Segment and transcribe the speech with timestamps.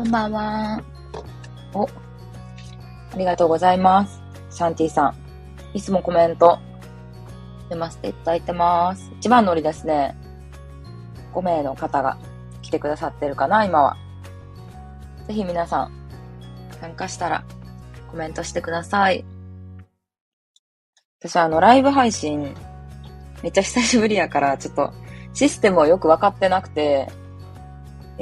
[0.00, 0.82] こんばんは。
[1.74, 1.88] お、あ
[3.18, 4.22] りがとうございます。
[4.48, 5.14] シャンティさん。
[5.76, 6.58] いつもコメント
[7.64, 9.12] 読ませていただいてます。
[9.18, 10.16] 一番乗りですね。
[11.34, 12.16] 5名の方が
[12.62, 13.98] 来てくださってるかな、今は。
[15.28, 15.92] ぜひ皆さん、
[16.80, 17.44] 参加したら
[18.10, 19.26] コメントしてください。
[21.20, 22.54] 私あの、ライブ配信、
[23.42, 24.94] めっちゃ久しぶりやから、ちょっと、
[25.34, 27.12] システムをよくわかってなくて、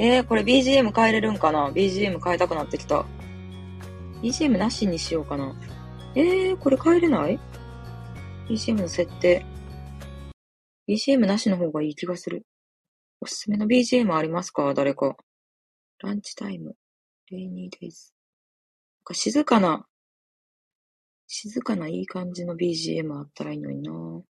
[0.01, 3.05] えー、これ BGM 変えれるんかな ?BGM 変えたくなってきた。
[4.23, 5.53] BGM なしにしようかな。
[6.15, 7.37] えー、これ変えれない
[8.47, 9.45] ?BGM の設定。
[10.87, 12.45] BGM なしの方がいい気がする。
[13.19, 14.73] おすすめの BGM ありますか？
[14.73, 15.17] 誰か。
[16.01, 16.77] ランチタイム。
[17.29, 18.13] レイニーデイズ。
[18.99, 19.85] なんか静かな、
[21.27, 23.91] 静かないい感じの BGM あったらいいのにな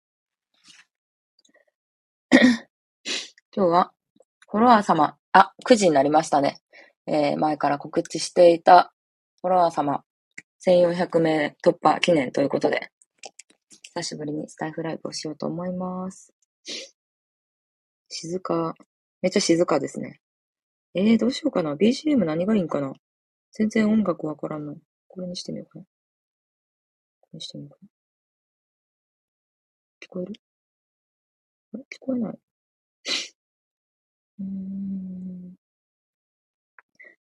[2.32, 2.66] 今
[3.54, 3.92] 日は、
[4.48, 6.60] フォロワー様、あ、9時になりましたね。
[7.06, 8.92] えー、前から告知していた
[9.40, 10.02] フォロワー様、
[10.66, 12.90] 1400名突破記念ということで、
[13.94, 16.32] 久しぶりにスタイフライブをしようと思います。
[18.08, 18.74] 静か、
[19.22, 20.20] めっちゃ静かですね。
[20.94, 21.74] えー、どうしようかな。
[21.74, 22.92] BGM 何がいいんかな。
[23.52, 24.76] 全然音楽わからんの。
[25.06, 25.84] これにしてみようかな。
[27.20, 27.88] これにしてみようかな。
[30.00, 30.32] 聞こえる？
[31.74, 31.82] あれ？
[31.84, 32.38] 聞こえない
[34.40, 35.54] うん。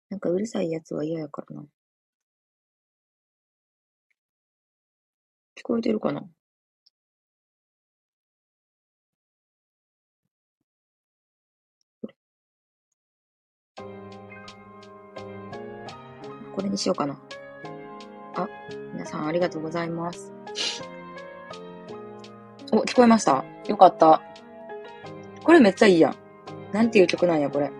[0.10, 1.64] なんかうるさいやつは嫌やからな。
[5.58, 6.22] 聞こえてるかな？
[16.56, 17.20] これにしようかな。
[18.36, 18.48] あ、
[18.94, 20.32] 皆さんありがとうございます。
[22.72, 24.22] お、聞こえましたよかった。
[25.44, 26.25] これめっちゃいいやん。
[26.76, 27.72] なんていう曲なんや、これ。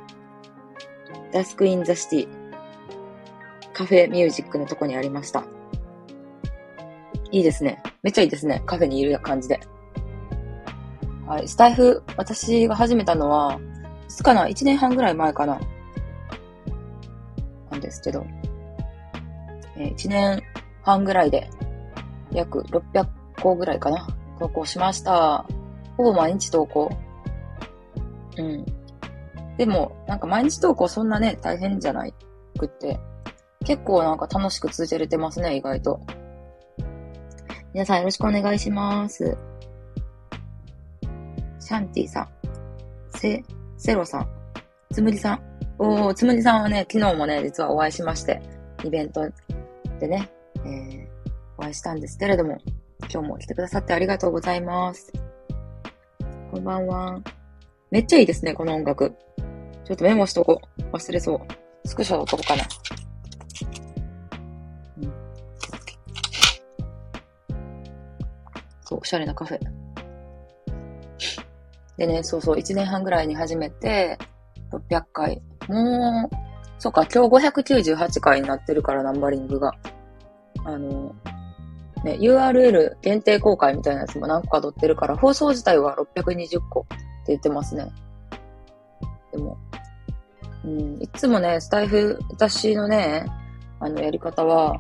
[1.34, 2.28] Dusk in the City。
[3.74, 5.44] カフェミュージックのとこにありました。
[7.30, 7.84] いいですね。
[8.04, 8.64] めっちゃいいですね。
[8.66, 9.60] カフェにいる感じで。
[11.28, 11.48] はい。
[11.50, 13.60] スタエフ、私が始めたのは、
[14.06, 15.60] いつかな ?1 年半ぐらい前かな
[17.72, 18.26] なんですけど。
[19.76, 20.42] えー1年
[20.84, 21.50] 半ぐらいで、
[22.32, 23.08] 約600
[23.42, 24.08] 個ぐらいかな
[24.40, 25.46] 投稿しました。
[25.98, 26.90] ほぼ毎日投稿。
[28.38, 28.75] うん。
[29.58, 32.14] でも、なんか毎日投稿そんなね、大変じゃない
[32.58, 33.00] くって。
[33.66, 36.00] 結構なんか楽しく続けれてますね、意外と。
[37.74, 39.38] 皆さんよろしくお願いします。
[41.60, 42.30] シャンティさん。
[43.18, 43.44] セ、
[43.78, 44.28] セロさん。
[44.94, 45.42] つむりさん。
[45.80, 48.42] おー、つむりさんはね、昨日もね、実はお会いしまして、
[48.84, 49.22] イベント
[50.00, 51.08] でね、えー、
[51.58, 52.60] お会いしたんですけれども、
[53.12, 55.12] 今日も来てくださってありがとうございます。
[56.52, 57.20] こんばんは。
[57.92, 59.16] めっちゃいいですね、この音楽。
[59.86, 60.82] ちょっとメモしとこう。
[60.96, 61.40] 忘れそう。
[61.88, 62.64] スクショ取っとこうかな。
[68.82, 69.60] そう、おしゃれなカフェ。
[71.98, 74.18] でね、そうそう、1年半ぐらいに始めて、
[74.72, 75.42] 600回。
[75.68, 76.36] もう、
[76.80, 79.72] そうか、今日598回になってるから、ナンバリングが。
[80.66, 81.14] あの、
[82.04, 86.98] ね、URL 限定公開みたいなやつも何個か撮ってるから、放送自体は620個って
[87.28, 87.88] 言ってますね。
[89.36, 89.58] でも、
[90.64, 93.26] うん、いつもね、スタイフ、私のね、
[93.80, 94.80] あの、やり方は、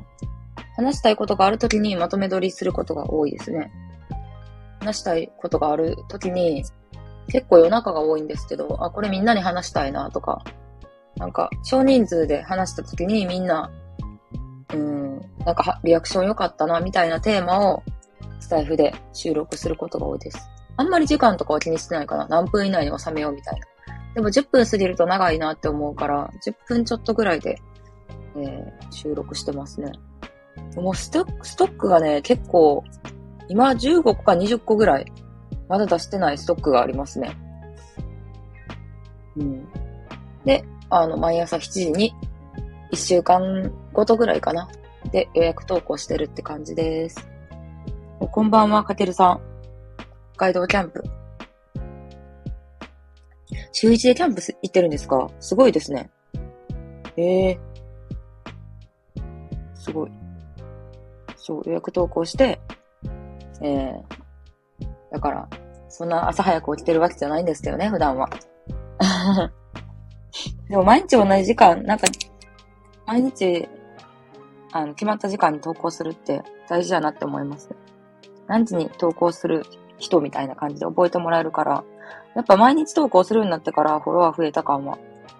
[0.77, 3.71] 話したいことがあるときにまとめ撮りすることが多いですね。
[4.79, 6.63] 話したいことがあるときに、
[7.27, 10.43] 結構夜中が多いんですけど、あ、これみんなに話したいなとか、
[11.17, 13.69] なんか、少人数で話したときにみんな、
[14.73, 17.83] うん、なんかリアクション良かったな、みたいなテーマを、
[18.39, 20.37] スタイフで収録することが多いです。
[20.77, 22.27] あんまり時間とかは気にしてないかな。
[22.27, 23.65] 何分以内に収めようみたいな。
[24.15, 27.59] でも10分過ぎると長いなって思うから、10分ちょっとぐらいで、
[28.37, 29.91] えー収録してますね。
[30.75, 32.83] もうストック、ストックがね、結構、
[33.49, 35.11] 今15個か20個ぐらい、
[35.67, 37.35] まだ出してないストックがありますね。
[39.35, 39.67] うん。
[40.45, 42.13] で、あの、毎朝7時に、
[42.93, 44.69] 1週間ごとぐらいかな。
[45.11, 47.27] で、予約投稿してるって感じです。
[48.19, 49.41] おこんばんは、かけるさん。
[50.35, 51.03] 北海道キャンプ。
[53.71, 55.29] 週1でキャンプ行ってるんですか？
[55.39, 56.09] すごいですね。
[57.17, 57.59] ええ
[59.73, 60.11] すごい。
[61.35, 62.59] そう、予約投稿して、
[63.61, 64.03] ええ
[65.11, 65.47] だから、
[65.89, 68.29] そんな朝早く起きてるわけじゃないんですけどね、普段は。
[70.69, 72.07] でも毎日同じ時間、なんか、
[73.05, 73.69] 毎日、
[74.73, 77.69] あの、決まった時間に投稿するって大事だなって思います。
[78.47, 79.63] 何時に投稿する
[79.97, 81.83] 人みたいな感じで覚えてもらえるから、
[82.35, 84.97] やっぱ毎日投稿するようになってからフォロワー増えた感は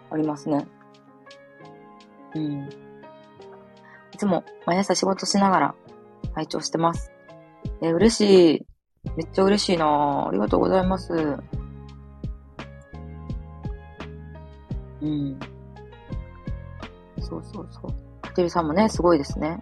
[0.09, 0.65] ありますね。
[2.33, 2.69] うん。
[4.13, 5.75] いつも毎朝仕事しながら
[6.33, 7.11] 拝聴してます。
[7.81, 8.65] え、嬉しい。
[9.17, 11.13] めっちゃ嬉しいなありがとうございます。
[15.01, 15.39] うん。
[17.19, 18.21] そうそうそう。
[18.21, 19.61] かてるさんもね、すごいですね。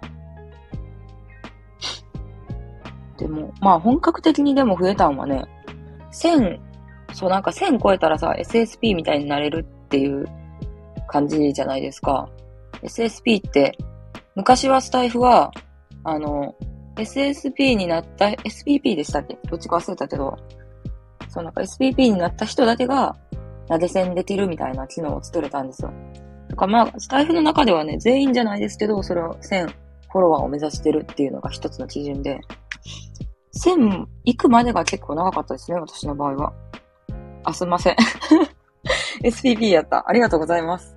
[3.18, 5.46] でも、まあ本格的にでも増えたんはね、
[6.12, 6.60] 1000、
[7.14, 10.26] そうなんか1000超えたらさ、SSP みたいになれるっていう
[11.08, 12.28] 感じじゃないですか。
[12.82, 13.78] SSP って、
[14.36, 15.52] 昔はスタイフは、
[16.04, 16.56] あの、
[16.96, 19.38] SSP になった、SPP でしたっけ？
[19.50, 20.38] どっちか忘れたけど、
[21.30, 23.16] そうなんか SPP になった人だけが、
[23.68, 25.92] 投げ銭できるみたいな機能を作れたんですよ。
[26.50, 29.68] だかまあ、スタイフの中ではね、全員じゃないですけど、それを1000
[30.12, 32.40] フォロワーを目指してるっていうのが一つの基準で、
[33.56, 36.54] 1000行くまでが結構長かったですね、私の場合は。
[37.44, 37.96] あ、すいません。
[39.24, 40.08] SPP やった。
[40.08, 40.94] ありがとうございます。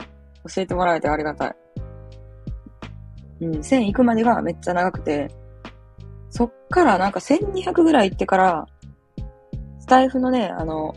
[0.54, 1.56] 教えてもらえてありがたい。
[3.40, 5.28] うん、1000行くまでがめっちゃ長くて、
[6.30, 8.66] そっからなんか1200ぐらい行ってから、
[9.80, 10.94] スタイフのね、あの、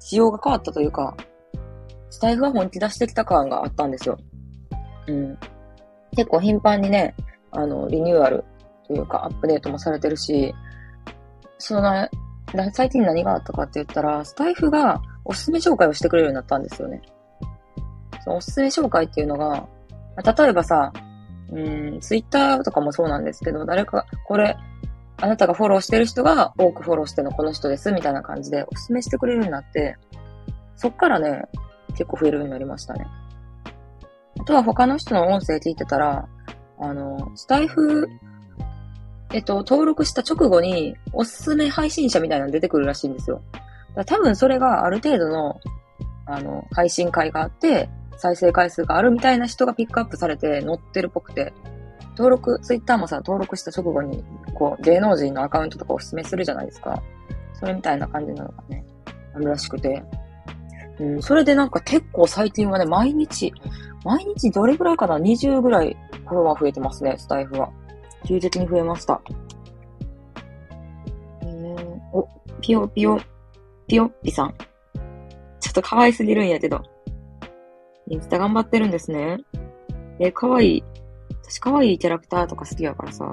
[0.00, 1.16] 仕様が変わったというか、
[2.10, 4.18] スタイフは本気出してきた感があったんですよ。
[5.06, 5.38] うん。
[6.16, 7.14] 結構頻繁にね、
[7.50, 8.44] あの、リニューアル
[8.86, 10.54] というかアップデートもされてるし、
[11.58, 12.08] その、
[12.72, 13.34] 最近何が？
[13.34, 17.02] あったかって言ったら、スタイフがおすすめ紹介をしてくれるようになったんですよね。
[18.22, 19.66] そのおすすめ紹介っていうのが、
[20.22, 20.92] 例えばさ、
[21.52, 24.56] うん、ツイッターとかもそうなんですけど、誰か、これ、
[25.20, 29.96] あなたがフォローしてる人が多くフォローしてるのこの人です、みたいな感じでおすすめしてくれるようになって、
[30.76, 31.42] そっからね、
[31.90, 33.06] 結構増えるようになりましたね。
[34.40, 36.28] あとは他の人の音声聞いてたら、
[36.80, 38.08] あの、スタイフ、
[39.34, 43.42] えっと、登録した直後におすすめ配信者みたいなの出てくるらしいんですよ。
[43.96, 45.60] だ多分それがある程度の、
[46.24, 51.52] あの、配信会があって、再生回数があるみたいな人がピックアップされて載ってるっぽくて、
[52.10, 57.02] 登録、ツイッターもさ、登録した直後に、こう、芸能人のアカウントとかおすすめするじゃないですか。
[57.54, 58.84] それみたいな感じなのがね、
[59.34, 60.00] あるらしくて。
[61.00, 63.52] うん、それでなんか結構最近はね、毎日、
[64.04, 65.96] 毎日どれぐらいかな ?20 ぐらい
[66.28, 67.72] フォロワー増えてますね、スタイフは。
[68.26, 69.20] 急激に増えました。
[71.42, 72.28] えー、お、
[72.60, 73.20] ピヨピヨ、
[73.86, 74.54] ピヨッピさん。
[75.60, 76.82] ちょっと可愛すぎるんやけど。
[78.08, 79.38] インスタ頑張ってるんですね。
[80.18, 80.84] え、可愛い。
[81.42, 83.24] 私可愛いキャラクターとか好きやからさ。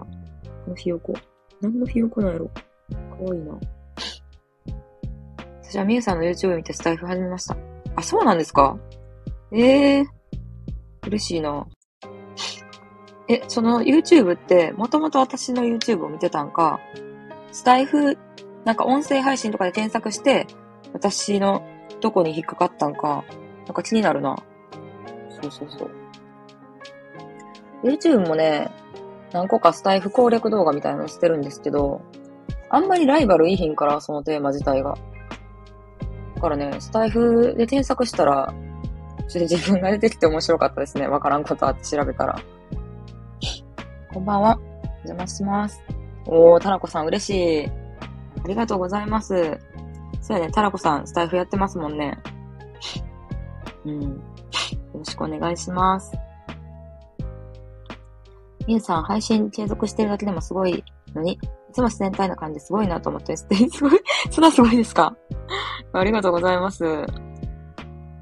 [0.66, 1.14] このひよこ。
[1.62, 2.50] 何のひよこなんやろ
[2.90, 3.60] 可愛いな。
[5.62, 7.56] 私はみゆさんの YouTube 見てスタイフ始めました。
[7.96, 8.78] あ、そうなんですか
[9.54, 10.06] ええー、
[11.08, 11.68] 嬉しいな。
[13.32, 16.82] え、その YouTube って、もともと私の YouTube を見てたんか、
[17.54, 18.18] スタイフ、
[18.66, 20.48] なんか音声配信とかで検索して、
[20.92, 21.66] 私の
[22.02, 23.24] どこに引っかかったんか、
[23.66, 24.36] なんか気になるな。
[25.42, 25.92] そうそうそう。
[27.84, 28.70] YouTube もね、
[29.32, 32.02] 何個かスタイフ攻略動画みたいなのしてるんですけど、
[32.70, 34.98] あんまりライバルいいひんから、そのテーマ自体が。
[36.36, 38.54] だからね、スタイフで検索したら、
[39.30, 41.08] ちょっと自分が出てきて面白かったですね。
[41.08, 42.42] わからんことあって調べたら。
[44.14, 44.60] こんばんは。
[44.84, 45.82] お邪魔します。
[46.26, 47.30] おー、タラコさん嬉し
[47.64, 47.66] い。
[48.44, 49.58] ありがとうございます。
[50.20, 52.20] そうやね、タラコさん、スタイフやってますもんね。
[53.86, 54.02] うん。
[54.02, 54.10] よ
[54.96, 56.12] ろしくお願いします。
[58.68, 60.84] みゆさん、配信継続してるだけでもすごい
[61.16, 61.40] のに、い
[61.72, 63.70] つも自然体な感じすごいなと思って、すごい、
[64.30, 65.16] そんなすごいですか？
[65.94, 66.84] ありがとうございます。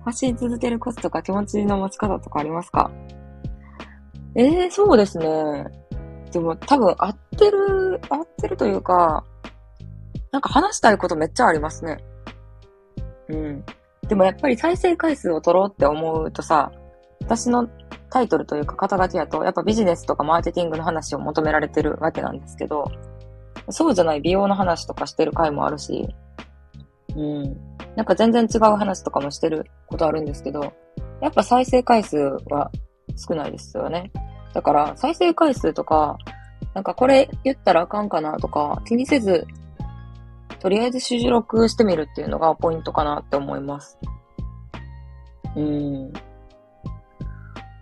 [0.06, 2.92] 発信続けるコツとか気持ちの持ち方とかありますか？
[4.36, 5.66] ええー、そうですね。
[6.32, 9.24] でも多分合ってる、合ってるというか、
[10.32, 11.98] なんか話したいことめっちゃありますね。
[13.30, 13.66] うん。
[14.08, 16.72] でもやっぱり再生回数を取ろうって思うとさ、
[17.22, 17.68] 私の
[18.10, 22.92] タイトルというか肩書きだと、やっぱビジネスとかマーケティングの話を求められてるわけなんですけど、
[23.70, 26.08] そうじゃない美容の話とかしてる回もあるし、
[27.16, 27.58] うん。
[27.96, 30.74] なんか全然違う話とかもしてることあるんですけど、
[31.22, 32.18] やっぱ再生回数
[32.50, 32.72] は
[33.20, 34.12] 少ないですよね。
[34.54, 36.18] だから、再生回数とか、
[36.74, 39.46] なんかこれ言ったらあかんかなとか、気にせず、
[40.60, 43.98] とりあえず収録してみるっていうのがポイントかなって思います。
[45.56, 46.14] うん。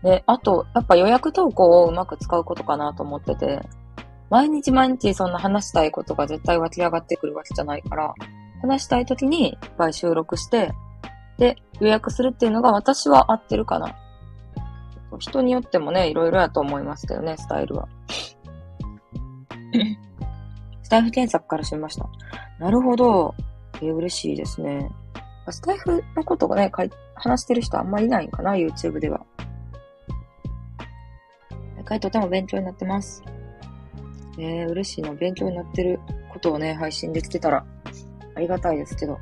[0.03, 3.61] で、あと、やっぱ予約投稿をうまく使うことかなと思ってて、
[4.29, 8.13] 毎日毎日そんな話したいことが絶対湧き上がってくるわけじゃないから、
[8.61, 10.71] 話したい時にいっぱい収録して、
[11.37, 13.95] で、予約するっていうのが私は合ってるかな
[15.19, 17.87] 人によってもね、いろいろやと思いますけどね、スタイルは。
[20.83, 22.07] スタイフ検索からしました。
[22.59, 23.35] なるほど。
[23.81, 24.89] えー、嬉しいですね。
[25.49, 26.71] スタイフのことがね、
[27.15, 29.25] 話してる人あんまりいないんかな、YouTube では。
[31.87, 33.23] 回とても勉強になってます。
[34.37, 35.13] えー、嬉しいな。
[35.13, 35.99] 勉強になってる
[36.31, 37.65] ことをね、配信できてたら、
[38.35, 39.17] ありがたいですけど。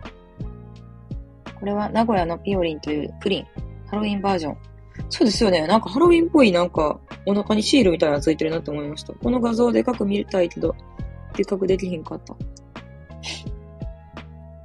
[1.59, 3.45] これは名古屋のピオリンというプリン。
[3.87, 4.57] ハロウィンバージョン。
[5.09, 5.67] そうですよね。
[5.67, 9.13] なんかハロウィンっぽいなんかお腹にシールみたいなのついてるなって思いました。
[9.13, 10.75] この画像でかく見たいけど、
[11.35, 12.35] でかくできひんかった。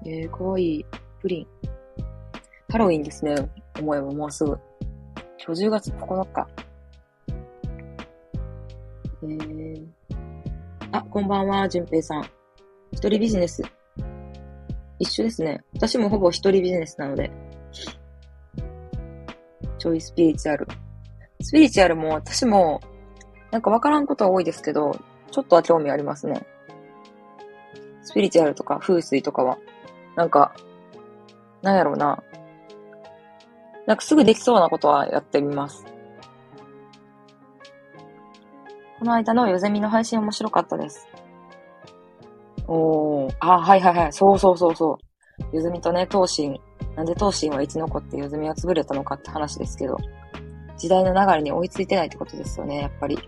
[0.06, 0.84] えー、かわいい。
[1.20, 1.46] プリン。
[2.70, 3.34] ハロウィンですね。
[3.78, 4.58] 思えばもうすぐ。
[5.44, 6.48] 今日10月9日。
[9.22, 9.86] えー、
[10.92, 12.24] あ、こんばんは、じゅんぺいさん。
[12.92, 13.62] 一人ビジネス。
[14.98, 15.60] 一緒ですね。
[15.74, 17.30] 私もほぼ一人ビジネスなので。
[19.80, 20.68] ちょいスピリチュアル。
[21.40, 22.82] スピリチュアルも私も、
[23.50, 24.94] なんかわからんことは多いですけど、
[25.30, 26.46] ちょっとは興味ありますね。
[28.02, 29.56] スピリチュアルとか風水とかは。
[30.16, 30.54] なんか、
[31.62, 32.22] なんやろうな。
[33.86, 35.86] なんかすぐできそうなことはやってみます。
[38.98, 41.08] この間のヨゼミの配信面白かったです。
[42.68, 44.12] おー、あ、はいはいはい。
[44.12, 44.98] そうそうそうそ
[45.52, 45.56] う。
[45.56, 46.60] ヨゼミとね、東進。
[46.96, 49.96] なんで東進は生き残ってヨゼミは潰れたのかって話ですけど、
[50.76, 53.18] 時代の流れに追いついてないってことですよね、やっぱり。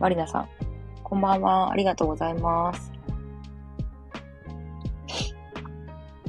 [0.00, 0.48] マリナさん、
[1.02, 1.70] こんばんは。
[1.70, 2.92] ありがとうございます。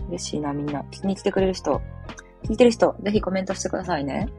[0.10, 0.82] 嬉しいな、みんな。
[0.92, 1.82] 聞きに来てくれる人。
[2.44, 4.30] 聞いてる人、ぜひコメントしてくださいね。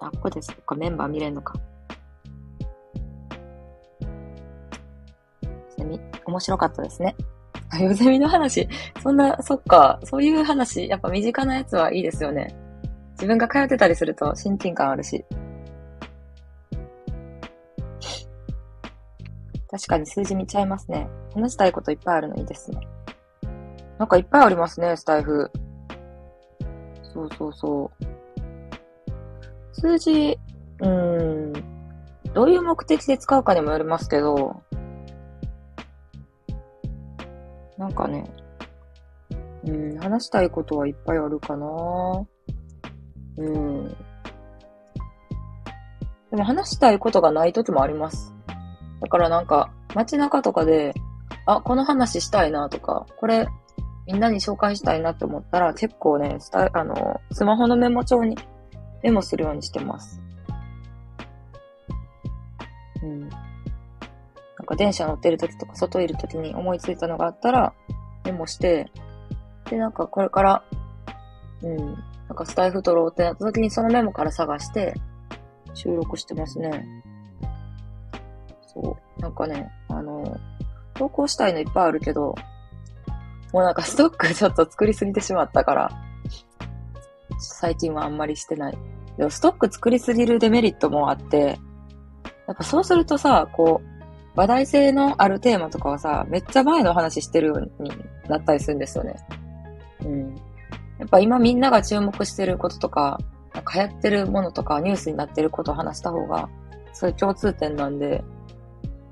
[0.00, 0.52] あ、ここです。
[0.52, 1.54] か、メンバー見れんのか。
[6.38, 7.16] 面白かったですね。
[7.70, 8.68] あ、ヨゼミの話。
[9.02, 12.54] そんな、そっか、そういう話、やっぱ身近なやつはいいですよね。
[13.12, 15.24] 自分が通ってたりすると親近感あるし。
[19.70, 21.08] 確かに数字見ちゃいますね。
[21.34, 22.78] 話したいこといっぱいあるのいいですね。
[23.98, 25.50] なんかいっぱいありますね、スタイフ。
[27.02, 28.04] そうそうそう。
[29.72, 30.38] 数字、
[30.80, 31.52] うーん、
[32.32, 34.62] どういう目的で使うかにもよりますけど、
[37.78, 38.24] なんかね、
[39.64, 42.26] うん、話したいことはいっぱいあるかな
[43.38, 43.96] うん。
[46.30, 48.34] でも話したいことがない時もあります。
[49.00, 50.92] だからなんか、街中とかで、
[51.46, 53.46] あ、この話したいなとか、これ、
[54.06, 58.36] みんなに紹介したいなって思ったら、結構ね、スタあの、スマホのメモ帳に
[59.02, 60.20] メモするようにしてます。
[63.02, 63.47] うん。
[64.68, 67.72] か電車乗ってる時とか、外いる時に思いついたのがあったら、
[68.24, 68.90] メモして、
[69.70, 70.62] で、なんかこれから、
[71.62, 74.94] うん、なんかスタイフ撮ろうってなった時にそのメモから探して、
[75.74, 76.86] 収録してますね。
[78.66, 79.20] そう。
[79.20, 80.36] なんかね、あの、
[80.94, 82.34] 投稿したいのいっぱいあるけど、
[83.52, 85.90] もうなんかストックちょっと作りすぎてしまったから、
[87.38, 88.78] 最近はあんまりしてない。
[89.16, 91.58] でもストック作りすぎるデメリットもあって、
[92.46, 93.97] やっぱそうするとさ、こう、
[94.34, 97.90] 話題性のあるテーマとかはさ、めっちゃ前の話してるように
[98.28, 99.16] なったりするんですよね。
[100.04, 100.34] うん。
[100.98, 103.18] やっぱ今みんなが注目してることとか、
[103.54, 106.48] なんか流行ってるものとかニュースになってることを話した方が、
[106.92, 108.22] そういう共通点なんで、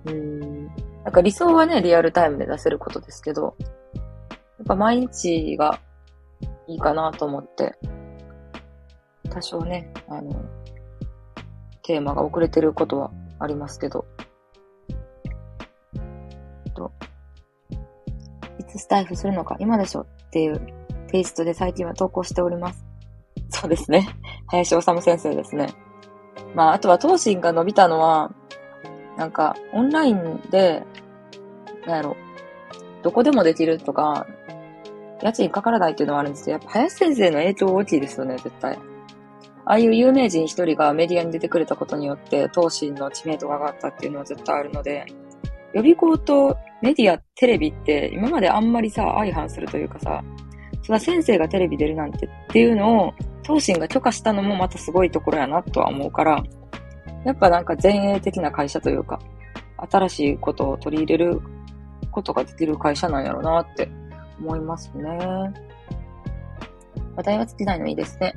[0.04, 0.66] うん。
[0.66, 4.00] なんか理想はね、リアルタイムで出せることですけど、や
[4.62, 5.80] っぱ毎日が
[6.66, 7.74] いいかなと思って、
[9.30, 10.34] 多少ね、あの、
[11.82, 14.04] テーマが遅れてることはありますけど、
[18.78, 20.60] スタイフするのか今でしょっていう
[21.08, 22.84] テイストで最近は投稿しております。
[23.48, 24.08] そうですね。
[24.48, 25.68] 林修先生ですね。
[26.54, 28.32] まあ、あとは、当心が伸びたのは、
[29.16, 30.82] なんか、オンラインで、
[31.86, 32.16] なんやろ、
[33.02, 34.26] どこでもできるとか、
[35.22, 38.78] 家賃かからないっていうのはあるんですけど、やっぱ林先生の影響大きいですよね、絶対。
[39.64, 45.06] ああいう有名人一人がメディアに出てくれたことによって、東進の知名度が上がったっていうのは絶対あるので、
[45.72, 50.22] 予備校とメディア、テレビって今まであんまりさ、相反するというかさ、
[50.82, 56.42] その先生がテレビ出るなんてっていうのを、東進が許可したのもまたすごいところやなとは思うから、
[57.24, 59.18] やっぱなんか前衛的な会社というか、
[59.90, 61.40] 新しいことを取り入れる
[62.10, 63.88] ことができる会社なんやろうなって
[64.38, 65.18] 思いますね。
[67.16, 68.34] 話題は尽きないのいいですね。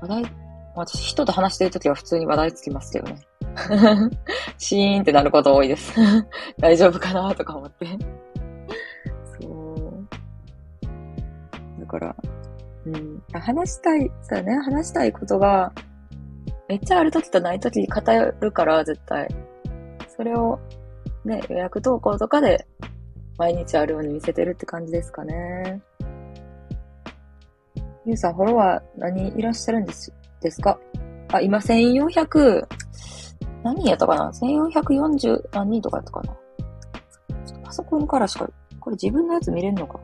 [0.00, 0.24] 話題、
[0.74, 3.16] 私人と話してるときは普通に話題つきますけどね。
[4.58, 5.94] シーンってなること多いです
[6.58, 7.86] 大丈夫かなとか思って
[9.40, 10.06] そう。
[11.80, 12.16] だから、
[12.86, 13.22] うん。
[13.32, 15.72] 話したい、そうね、話したいことが、
[16.68, 19.28] めっちゃあるときとないときに偏るから、絶対。
[20.08, 20.58] それを、
[21.24, 22.66] ね、予約投稿とかで、
[23.38, 25.80] 毎日あるように見せてるって感じですかね。
[28.04, 30.78] ゆうさん、フォロワー何いらっしゃるんですですか？
[31.32, 32.66] あ、今1400、
[33.66, 36.36] 何人やったかな ?1440 何人とかやったかな？
[37.64, 39.98] パソコンからしか、これ自分のやつ見れんのか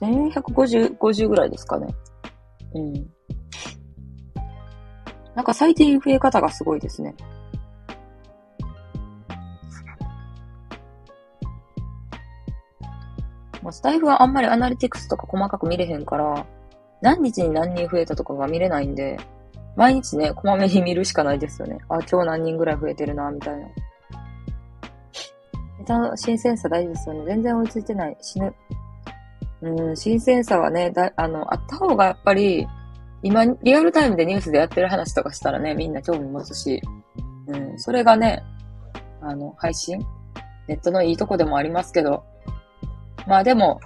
[0.00, 1.92] ?1450、50ぐらいですかね。
[2.74, 2.92] うん。
[5.34, 7.12] なんか最近増え方がすごいですね。
[13.62, 16.46] まあ、スタイフはあんまりアナリティクスとか細かく見れへんから、
[17.02, 19.18] 何日に何人増えたとかが見れないんで、
[19.76, 21.78] 毎日ね、こまめに見るしかないですよね。
[21.88, 23.66] あ、今日何人ぐらい増えてるな、みたいな。
[25.78, 27.24] ネタの新鮮さ大事ですよね。
[27.26, 28.16] 全然追いついてない。
[28.20, 28.54] 死ぬ。
[29.62, 32.66] うん、新鮮さはね、だ、あの、あった方がやっぱり、
[33.22, 36.82] 今、リアルタイムでニュースでやってる話とかしたらね、みんな興味持つし、
[37.46, 38.42] うん、それがね、
[39.20, 40.00] あの、配信？
[40.68, 42.24] ネットのいいとこでもありますけど、
[43.26, 43.80] まあでも、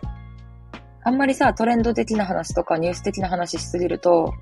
[1.02, 4.32] あんまりさ、トレンド的な話とかニュース的な話しすぎると、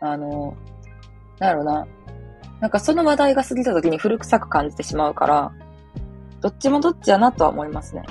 [0.00, 0.56] あの、
[1.38, 1.86] なんやろな。
[2.60, 5.52] なんかその話題が過ぎた時に古臭く感じてしまうから、
[6.40, 8.02] どっちもどっちやなとは思いますね。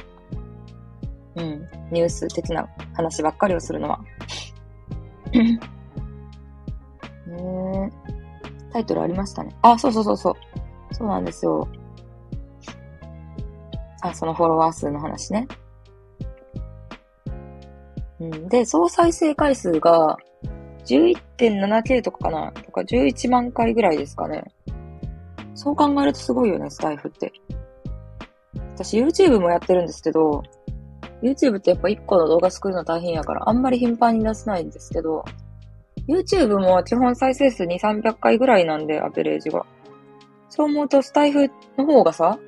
[1.35, 1.67] うん。
[1.91, 3.99] ニュース的な話ばっかりをするのは。
[7.27, 7.91] ね
[8.71, 9.55] タイトルありましたね。
[9.61, 10.33] あ、そうそうそうそう。
[10.93, 11.67] そうなんですよ。
[14.01, 15.47] あ、そのフォロワー数の話ね。
[18.19, 20.17] うん、で、総再生回数が
[20.87, 22.51] 11.7K とかかな？
[22.51, 24.43] とか11万回ぐらいですかね。
[25.53, 27.31] そう考えるとすごいよね、スタイフって。
[28.75, 30.43] 私 YouTube もやってるんですけど、
[31.21, 35.25] YouTube ってやっぱ1個の動画作るの大変やから、あんまり頻繁に出せないんですけど、
[36.07, 39.65] YouTube も基本再生数2、300回ぐらいなんで、アベレージが。
[40.49, 42.39] そう思うと、スタイフの方がさ、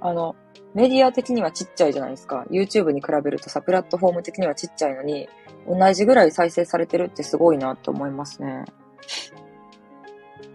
[0.00, 0.36] あの、
[0.74, 2.44] メディア的にはちっちゃいじゃないですか。
[2.50, 5.28] YouTube に比べるとさ、プラットフォーム的にはちっちゃいのに、
[5.68, 8.64] 同じぐらい再生されてるってすごいなと思いますね。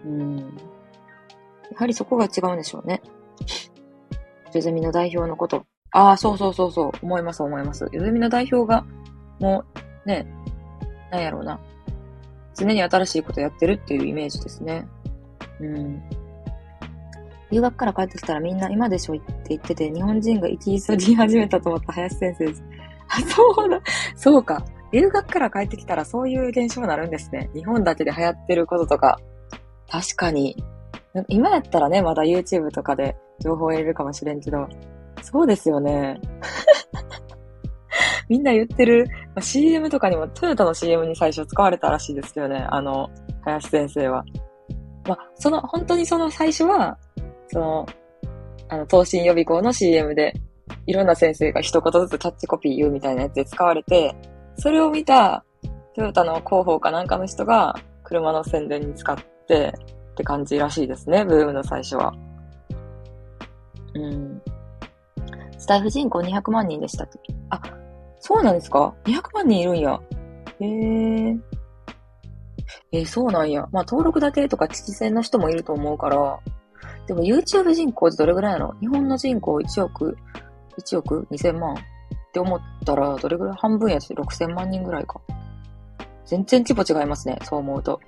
[0.06, 0.38] うん。
[0.38, 0.46] や
[1.78, 3.02] はりそこが違うんでしょうね。
[4.54, 5.66] ゆずみの代表のこと。
[5.92, 6.92] ああ、そうそうそうそう。
[7.02, 7.88] 思います思います。
[7.92, 8.86] ゆずみの代表が、
[9.40, 9.64] も
[10.06, 10.26] う、ね、
[11.12, 11.60] なんやろうな。
[12.56, 14.88] 常に新しいことやってるっていうイメージですね。
[15.60, 16.02] うん。
[17.52, 22.64] 留学から帰ってきたらみんな今でしょって言ってて、日本人が生き急ぎ始めたと思った林先生です。
[23.08, 23.82] あ、そうだ。
[24.16, 24.64] そうか。
[24.94, 27.50] 留学から帰ってきたらそういう現象になるんですね。
[27.56, 29.20] 日本だけで流行ってることとか。
[29.90, 30.56] 確かに。
[31.28, 34.68] 今やったらね、まだ YouTube とかで情報を得れるかもしれんけど、
[35.22, 36.22] そうですよね。
[38.30, 42.66] みんな言ってる、まあ、CM とかにも、トヨタの CM に最初使われたらしいですよね。
[42.70, 43.10] あの、
[43.42, 44.24] 林先生は。
[45.08, 46.98] まあ、その、本当にその最初は、
[47.48, 47.86] その、
[48.70, 50.34] あの、東進予備校の CM で、
[50.86, 54.16] いろんな先生が一言ずつキャッチコピー言うみたいなやつで使われて、
[54.58, 55.44] それを見た
[55.96, 59.74] トヨタの広報かなんかの人が車の宣伝に使って
[60.12, 62.14] って感じらしいですね、ブームの最初は。
[63.96, 64.42] うん。
[65.58, 67.34] スタイフ人口200万人でしたっけ？
[67.50, 67.62] あ、
[68.20, 70.00] そうなんですか ?200 万人いるんや。
[70.60, 71.38] へえ。
[72.92, 73.68] えー、そうなんや。
[73.72, 76.40] まあ、登録だけとか知戦の人もいると思うから、
[77.08, 78.80] でも YouTube 人口ってどれぐらいなの？
[78.80, 80.18] 日本の人口1億、
[80.78, 81.76] 1億2000万
[82.34, 83.58] って思ったら、どれぐらい？
[83.58, 85.22] 半分やし、6000万人ぐらいか。
[86.26, 88.00] 全然規模違いますね、そう思うと。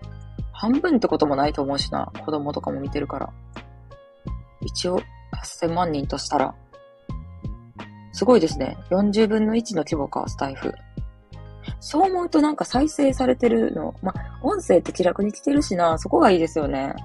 [0.51, 3.29] 半分ってこともないと思うしな、子供とかも見てるから。
[4.61, 4.99] 一応、
[5.31, 6.55] 8000万人としたら、
[8.13, 8.77] すごいですね。
[8.89, 10.73] 40分の1の規模か、スタイフ。
[11.79, 13.93] そう思うとなんか再生されてるの。
[14.01, 14.11] ま
[14.41, 16.95] 音声って気楽に来てるしな、そこがいいですよね。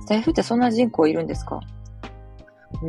[0.00, 1.60] スタイフってそんな人口いるんですか？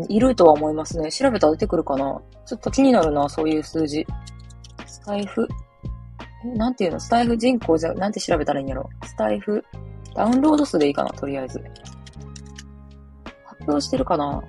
[0.07, 1.11] いるとは思いますね。
[1.11, 4.05] 調べたら出てくるかなちょっと気になるな、そういう数字。
[4.85, 5.47] スタイフ。
[6.45, 6.99] え、なんていうの？
[6.99, 8.89] スタイフ人口じゃ、なんて調べたらいいんやろ？
[9.05, 9.63] スタイフ。
[10.15, 11.59] ダウンロード数でいいかな、とりあえず。
[13.45, 14.43] 発表してるかな？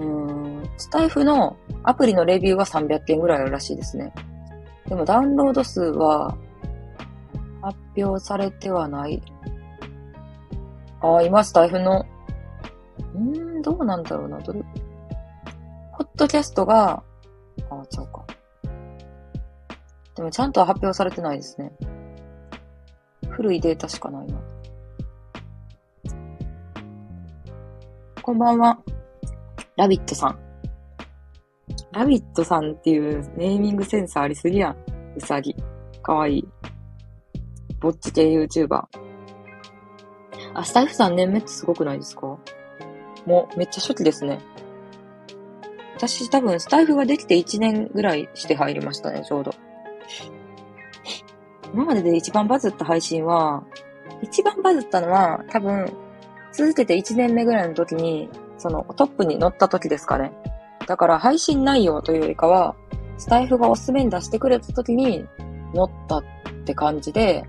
[0.00, 0.70] うーん。
[0.76, 4.12] スタイフのアプリのレビューは300件ぐらいあるらしいですね。
[4.88, 6.36] でもダウンロード数は
[7.62, 9.22] 発表されてはない。
[11.00, 12.04] ああ、今スタイフの、
[13.18, 14.66] んーん、どうなんだろうな、どれ、ポ
[16.04, 17.02] ッドキャストが、
[17.70, 18.24] あ、ちゃうか。
[20.14, 21.72] でもちゃんと発表されてないですね。
[23.30, 24.40] 古いデータしかないな。
[28.22, 28.78] こんばんは。
[29.76, 30.38] ラビットさん。
[31.92, 34.76] ラビットさんっていうネーミングセンスありすぎやん。
[35.16, 35.54] うさぎ。
[36.02, 36.48] かわいい。
[37.80, 38.84] ぼっち系 YouTuber。
[40.54, 42.38] あ、スタイフさん年目ってすごくないですか？
[43.26, 44.40] もうめっちゃ初期ですね。
[45.96, 49.52] 私多分スタイフができて1年ぐらいして入りましたね、ちょうど。
[51.72, 53.64] 今までで一番バズった配信は、
[54.22, 55.92] 一番バズったのは多分、
[56.52, 60.32] 続けて1年目ぐらいの時に、そのトップに乗った時ですかね。
[60.86, 62.76] だから配信内容というよりかは、
[63.16, 65.24] スタイフがおすすめに出してくれた時に
[65.72, 66.22] 乗ったっ
[66.64, 67.44] て感じで、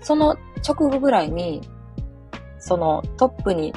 [0.00, 1.60] その直後ぐらいに、
[2.58, 3.72] そのトップに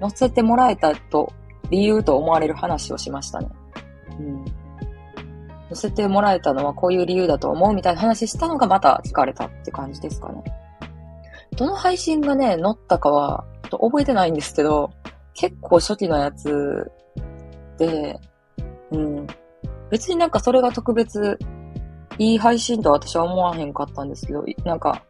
[0.00, 1.32] 乗せてもらえたと
[1.70, 3.48] 理由と思われる話をしましたね。
[4.18, 4.44] うん。
[5.70, 10.44] 乗せてもらえたのはこういう理由だと思うみたいな話したのがまた聞かれたって感じですかね。
[11.56, 14.90] どの配信がね、乗ったかは、ちょっと覚えてないんですけど、
[15.34, 16.90] 結構初期のやつ
[17.78, 18.18] で、
[18.92, 19.26] うん。
[19.90, 21.38] 別になんかそれが特別
[22.18, 25.02] いい配信とは私は思わへんかったんですけど、なんか、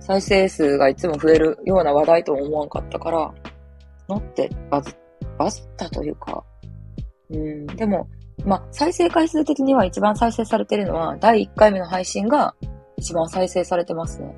[0.00, 3.32] 再生数がいつも増えるような話題とも思わんかったから、
[4.08, 4.96] 乗ってバズ、
[5.38, 6.44] バズったというか、
[7.30, 8.08] うん、でも、
[8.44, 12.54] まあ、再生回数的には一番再生されてるのは、第1回目の配信が
[12.96, 14.36] 一番再生されてますね。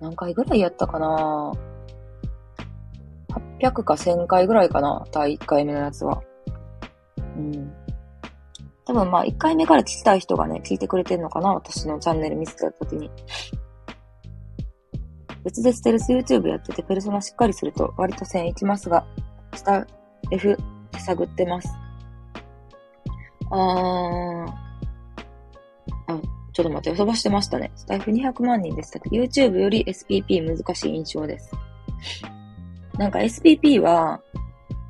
[0.00, 1.52] 何回ぐらいやったかな
[3.60, 5.06] ？800か1000回ぐらいかな？
[5.12, 6.20] 第1回目のやつは。
[7.36, 7.72] うん。
[8.84, 11.54] 多分まあ1回目から聞きたい人がね、聞いてくれてるのかな？
[11.54, 13.10] 私のチャンネル見せた時に。
[15.46, 19.06] 別でステルス YouTube やってて、ペルソナしっかりすると割と線いきますが、
[19.54, 19.86] 下
[20.32, 20.56] F
[20.98, 21.68] 探ってます。
[23.52, 24.50] あー。
[26.08, 26.20] あ、
[26.52, 27.70] ちょっと待って、飛ばしてましたね。
[27.76, 31.52] スタイフ200万人でしたけど、YouTube より SPP 難しい印象です。
[32.98, 34.20] なんか SPP は、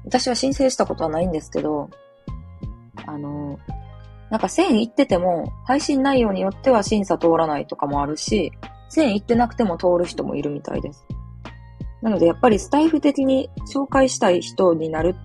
[0.07, 1.91] 私は申請したことはないんですけど、
[3.05, 3.59] あの、
[4.31, 8.53] なんか1000いってても、配信内容によっては審査通らないとかもあるし、
[8.91, 11.07] 1000いってなくても通る人もいるみたいです。
[12.03, 15.17] なのでやっぱりスタイフ的に紹介したい人になる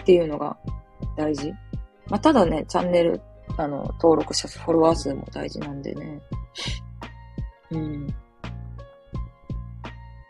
[0.00, 0.56] っていうのが
[1.16, 1.52] 大事。
[2.08, 3.20] まあ、ただね、チャンネル、
[3.56, 6.20] あの、登録者数、フォロワー数も大事なんでね。
[7.70, 8.14] うん。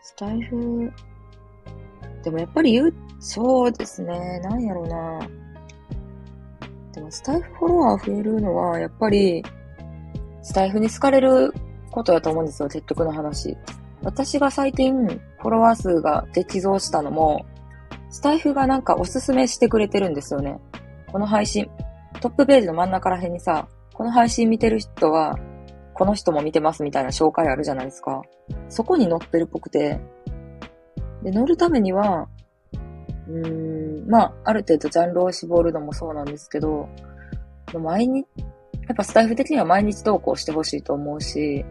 [0.01, 0.91] スタイフ、
[2.23, 5.19] でもやっぱり言う、そうですね、なんやろうな。
[6.93, 9.43] でもスタイフフォロワー増えるのは、やっぱり、
[10.41, 11.53] スタイフに好かれる
[11.95, 13.57] ことやと思うんですよ、結局の話。
[14.03, 17.45] 私が最近、フォロワー数が激増したのも、
[18.09, 20.59] スタイフがなんかおすすめしてくれてるんですよね。
[21.11, 21.69] この配信、
[22.19, 25.39] トップページの真ん中ら辺にさ、この配信見てる人は、
[25.93, 28.21] この人も見てますみたいな紹介あるじゃないですか。
[28.67, 30.01] そこに載ってるっぽくて。
[31.23, 32.27] で、載るためには、
[33.27, 36.89] うーん、まあ、ある程度ジャンルを絞るのもそうなんですけど、
[37.73, 38.27] 毎日、
[38.87, 41.65] やっぱスタイフ的には毎日投稿してほしいと思うし、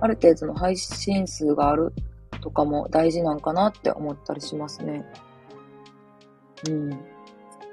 [0.00, 1.92] ある程度の配信数がある
[2.40, 5.04] とかも大事なんかなって思ったりしますね。
[6.68, 6.90] うん。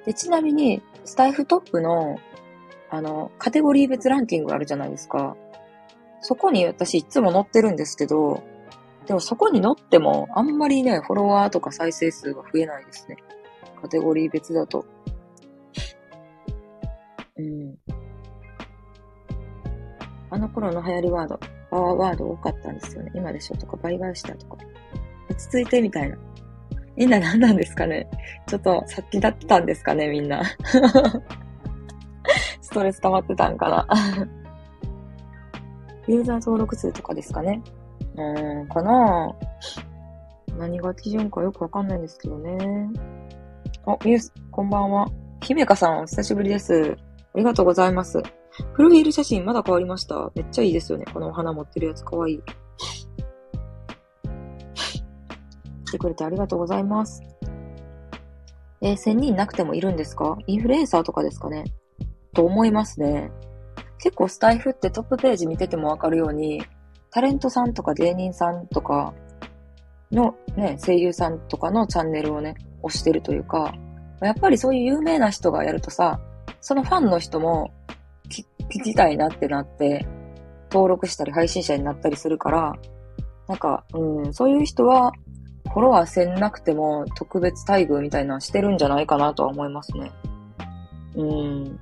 [0.05, 2.17] で、ちなみに、スタイフトップの、
[2.89, 5.36] あの、カテゴリー別ランキングあるじゃないですか。
[6.21, 8.43] そこに私いつも載ってるんですけど、
[9.07, 13.17] でもそこに載っても、あんまりね、フォロワーとか再生数が増えないですね。
[13.81, 14.86] カテゴリー別だと。
[20.32, 21.39] あの頃の流行りワード、
[21.70, 23.12] パワーワード多かったんですよね。
[23.13, 24.58] 今でしょとか、倍返したとか。
[25.30, 26.17] 落ち着いてみたいな。
[26.96, 28.10] みんな何なんですかね
[28.48, 30.41] ちょっと先立ってたんですかねみんな。
[32.62, 33.88] ストレス溜まってたんかな
[36.08, 37.62] ユーザー登録数とかですかね
[38.15, 39.36] うーん、かな
[40.58, 42.89] 何が基準かよくわかんないんですけどね。
[43.86, 45.08] あ、ミュース、こんばんは。
[45.41, 46.96] 姫香さん、お久しぶりです。
[47.34, 48.22] ありがとうございます。
[48.76, 50.32] プロフィール写真まだ変わりました。
[50.36, 51.06] めっちゃいいですよね。
[51.14, 52.42] このお花持ってるやつかわいい。
[55.86, 57.22] 来てくれてありがとうございます。
[58.82, 60.38] えー、1000人なくてもいるんですか？
[60.48, 61.66] インフルエンサーとかですかね？
[62.34, 63.32] と思いますね。
[64.00, 66.64] 結構スタイフってトップページ見ててもわかるように、
[67.12, 69.14] タレントさんとか芸人さんとか
[70.12, 73.74] のね、声優さんとかのチャンネルをね、押してるというか、
[74.22, 76.20] やっぱりそういう有名な人がやるとさ、
[76.62, 77.72] そのファンの人も
[78.69, 80.08] 聞きたいなってなって、
[80.71, 82.74] 登録したり配信者になったりするから、
[83.47, 85.12] なんか、うん、そういう人は、
[85.71, 90.12] フォロワーせんなくても特別待遇みたいなのしてるんじゃないかなとは思いますね。
[91.15, 91.80] うん。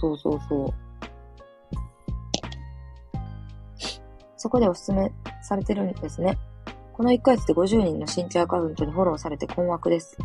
[0.00, 0.74] そうそうそう。
[4.36, 5.12] そこでおすすめ
[5.42, 6.38] されてるんですね。
[6.92, 10.16] この1ヶ月で50人の新規アカウントにフォローされて困惑です。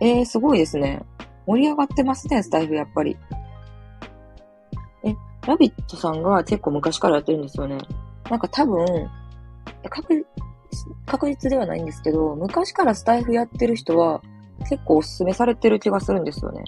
[0.00, 1.02] えー、すごいですね。
[1.46, 3.16] 盛り上がってますね、スタイフやっぱり。
[5.48, 7.78] ラビットさんが結構昔からやってるんですよね。
[8.28, 8.84] なんか多分、
[9.88, 10.26] 確
[11.06, 14.20] 確実ではないんですけど、昔からスタイフやってる人は、
[14.68, 16.64] 結構おすすめされてる気がするんですよね。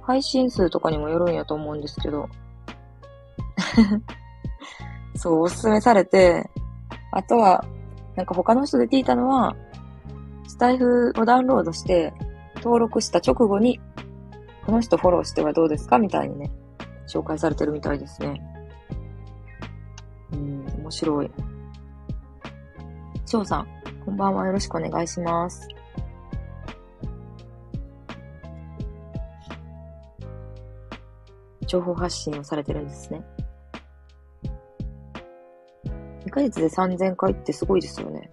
[0.00, 2.26] 配信数とかにもよるんやと思うんですけど。
[5.14, 6.48] そう、おすすめされて、
[7.12, 7.62] あとは、
[8.16, 9.54] なんか他の人で聞いたのは、
[10.48, 12.14] スタイフをダウンロードして、
[12.56, 13.78] 登録した直後に、
[14.64, 16.50] この人フォローしてはどうですかみたいにね、
[17.10, 18.40] 紹介されてるみたいですね。
[20.32, 21.30] うん、面白い。
[23.26, 23.68] 翔さん、
[24.04, 25.68] こんばんはよろしくお願いします。
[31.66, 33.22] 情報発信をされてるんですね。
[36.26, 38.30] 2ヶ月で3000回ってすごいですよね。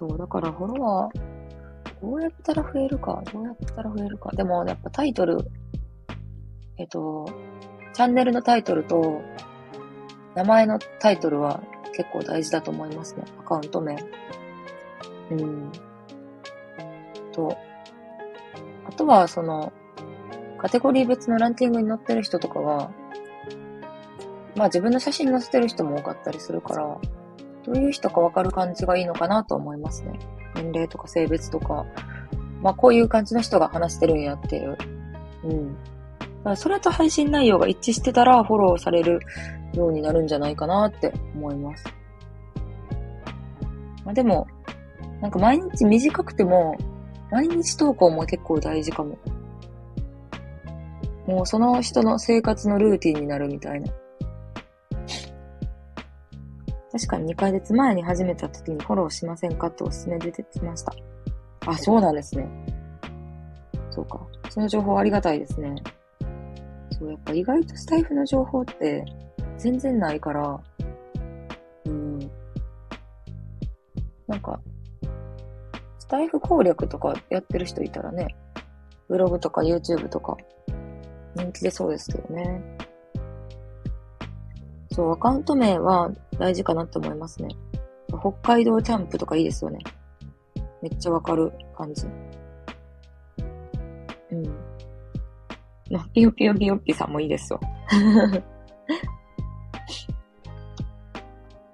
[0.00, 4.30] そう、だからフォロワー、どうやったら増えるか、どうやったら増えるか。
[4.34, 5.46] でも、やっぱタイトル、
[6.78, 7.26] えっと、
[7.92, 9.20] チャンネルのタイトルと、
[10.34, 11.60] 名前のタイトルは
[11.92, 13.24] 結構大事だと思いますね。
[13.40, 13.96] アカウント名。
[15.32, 15.70] うん。
[17.32, 17.54] と、
[18.88, 19.70] あとは、その、
[20.56, 22.90] カテゴリー別のランキングに載ってる人とかが、
[24.56, 26.98] まあ自分の写真載せてる人も多かったりするから、
[27.64, 30.18] どういう人かわかる感じがいいのかなと思いますね。
[30.54, 31.86] 年齢とか性別とか、
[32.62, 34.76] まあこういう感じの人が話してるんやっていう。
[35.44, 35.74] うん。
[35.74, 35.84] だ
[36.44, 39.20] からそれと配信内容が一致してたらフォローされる
[39.74, 41.84] ようになるんじゃないかなって思います。
[44.04, 44.46] まあでも、
[45.20, 46.76] なんか毎日短くても、
[47.30, 49.18] 毎日投稿も結構大事かも。
[51.26, 53.92] もうその人の生活のルーティンになるみたいな。
[56.92, 60.92] 確かに2ヶ月前に始めた時にフォローしませんかっておすすめ出てきました。
[61.66, 62.48] あ、そうなんですね。
[63.90, 64.20] そうか。
[64.48, 65.74] その情報ありがたいですね。
[66.98, 69.04] そう、やっぱ意外とスタイフの情報って
[69.58, 70.60] 全然ないから、
[71.86, 72.18] うん。
[74.26, 74.60] なんか、
[75.98, 78.34] スタイフ攻略とかやってる人いたらね、
[79.08, 80.36] ブログとか YouTube とか
[81.36, 82.62] 人気出そうですけどね。
[84.92, 87.48] そう、アカウント名は大事かなって思いますね。
[88.20, 89.78] 北海道キャンプとかいいですよね。
[90.82, 92.06] めっちゃわかる感じ。
[94.32, 94.46] うん。
[95.90, 97.60] まあピヨピヨピヨピさんもいいですよ。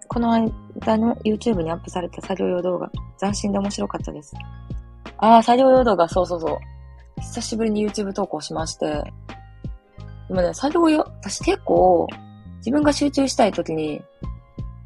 [0.08, 4.34] この間の YouTube にアップされた作業用動画、斬新で面白かったです。
[5.18, 6.58] ああ、作業用動画、そうそうそう。
[7.20, 9.12] 久しぶりに YouTube 投稿しまして、
[10.30, 12.08] 今ね、作業用、私結構、
[12.58, 14.02] 自分が集中したい時に、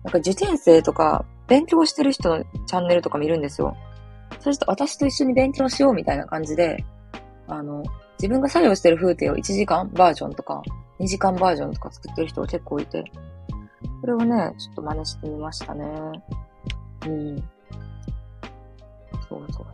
[0.05, 3.77] なんか受験生とか、勉強してる人のチャンネルとか見るんですよ。
[4.39, 6.85] そうすると私と一緒に勉強しようみたいな感じで、
[7.49, 7.83] あの、
[8.19, 10.63] 自分が作業してる風景を1時間バージョンとか、
[11.01, 13.05] 2時間バージョンとか作ってる人が結構いて、
[14.01, 15.85] それをね、ちょっと真似してみましたね。
[17.07, 17.37] うん。
[19.29, 19.67] そうそう。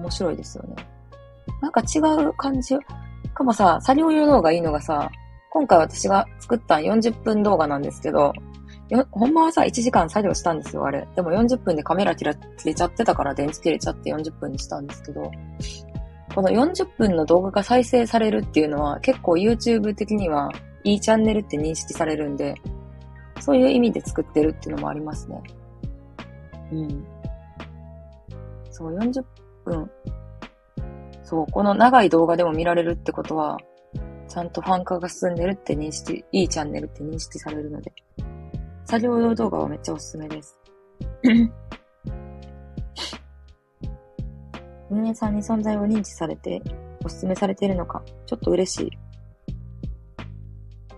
[0.00, 0.76] 面白いですよね。
[1.60, 2.76] なんか違う感じ。
[3.34, 5.10] かもさ、作業用動画いいのがさ、
[5.52, 8.32] 今回私が作った40分動画なんですけど、
[8.88, 11.06] よほんまはさ、1時間作業したんですよ、あれ。
[11.14, 12.34] でも40分でカメラ切れ
[12.74, 15.30] ちゃってたから電池切れちゃって40分にしたんですけど、
[16.34, 20.50] この40分の動画が再生されるっていうのは結構 YouTube 的には
[20.84, 22.54] いいチャンネルって認識されるんで、
[23.40, 25.42] そういう意味で作ってるっていうのもありますね。
[26.72, 27.04] うん。
[28.70, 29.22] そう、40
[29.66, 29.90] 分
[31.22, 33.58] そう、この長い動画でも見られるってことは、
[34.32, 37.92] ちゃんとファン化が進んでるって認識、いいチャンネルって認識されるので、
[38.86, 40.58] 作業用動画はめっちゃおすすめです。
[44.88, 46.62] 運営さんに存在を認知されて、
[47.04, 48.90] おすすめされているのか、ちょっと嬉しい。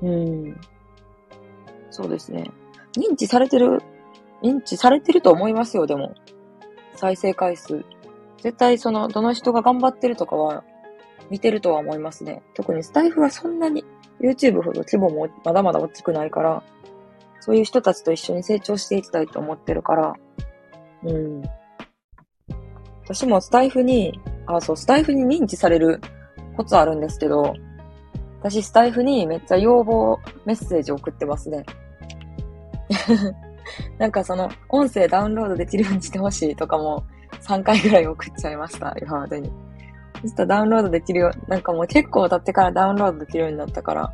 [0.07, 0.61] うん。
[1.91, 2.49] そうですね。
[2.97, 3.83] 認知されてる、
[4.45, 6.15] 認知されてると思いますよ、でも。
[6.95, 7.85] 再生回数。
[8.39, 10.63] 絶対その、どの人が頑張ってるとかは、
[11.31, 12.43] 見てるとは思いますね。
[12.55, 13.85] 特にスタイフはそんなに
[14.21, 16.63] YouTube ほど規模もまだまだ大きくないから、
[17.41, 20.15] そういう人たちと一緒に成長していきたいと思ってるから、
[21.05, 21.43] うん。
[23.05, 26.01] 私もスタイフに、あ、そう、スタイフに認知される
[26.57, 27.55] コツあるんですけど、
[28.41, 31.65] 私スタイフにめっちゃ要望メッセージ送ってますね。
[33.99, 37.05] なんかその、音声ダウンロードできるようにしてほしいとかも、
[37.43, 39.51] 3回ぐらい送っちゃいました、今までに。
[40.25, 44.11] そしたらダウンロードできるよ、なんかもう結構経ってからダウンロードできるようになったから、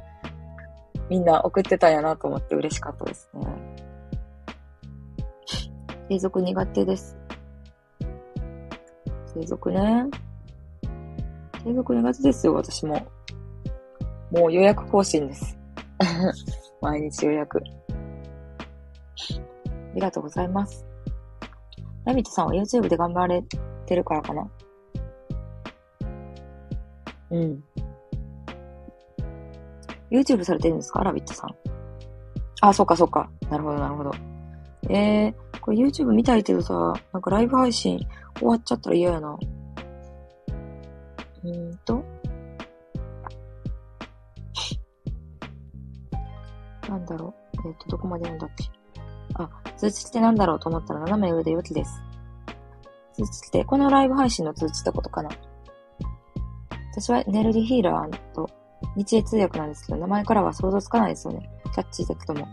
[1.08, 3.46] みんな送ってたんやなと思って嬉しかったですね。
[6.08, 7.16] 継続苦手です。
[9.34, 10.06] 継続ね。
[11.62, 13.06] 継続苦手ですよ、私も。
[14.32, 15.56] もう予約更新です。
[16.82, 17.60] 毎日予約。
[17.60, 17.62] あ
[19.94, 20.84] りがとうございます。
[22.04, 23.44] ラビットさんは YouTube で頑張れ
[23.86, 24.50] てるからかな
[27.30, 27.64] うん。
[30.10, 31.04] YouTube されてるんですか？
[31.04, 31.54] ラビットさん。
[32.62, 33.30] あ、そっかそっか。
[33.48, 34.12] なるほど、なるほど。
[34.88, 37.98] えー、これ YouTube 見たいけどさ、なんかライブ配信
[38.36, 39.38] 終わっちゃったら嫌やな。
[41.44, 42.04] うーんと。
[46.88, 47.68] なんだろう。
[47.68, 48.64] えっ、ー、と、どこまで読んだっけ？
[49.34, 52.02] あ、通知ってなんだろうと思ったら斜め上で良きです。
[53.12, 55.30] 通知って、このライブ配信の通知ってことかな
[56.92, 58.48] 私はエネルディヒーラーと
[58.96, 61.48] 日英通訳なんですけど、名前からは想像つかないですよね。
[61.74, 62.48] キャッチーだけども。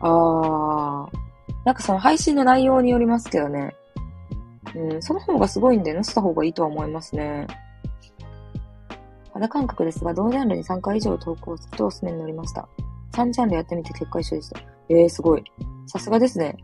[0.00, 1.26] あー。
[1.64, 3.74] なんかその配信の内容によりますけどね。
[4.74, 7.46] うん、その方がすごいんで載せた方がいいとは思いますね。
[9.32, 12.68] 肌感覚ですが、同ジャンルに3回以上投稿するとおすすめになりました。
[13.12, 14.60] 3ジャンルやってみて結果一緒でした。
[14.88, 15.44] えー、すごい。
[15.86, 16.56] さすがですね。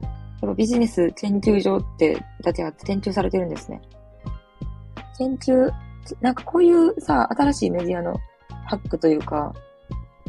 [0.42, 3.80] やっぱビジネス研究所ってだけあって研究されてるんですね。
[5.16, 5.70] 研究、
[6.20, 8.16] なんかこういうさ、新しいメディアの
[8.66, 9.52] ハックというか、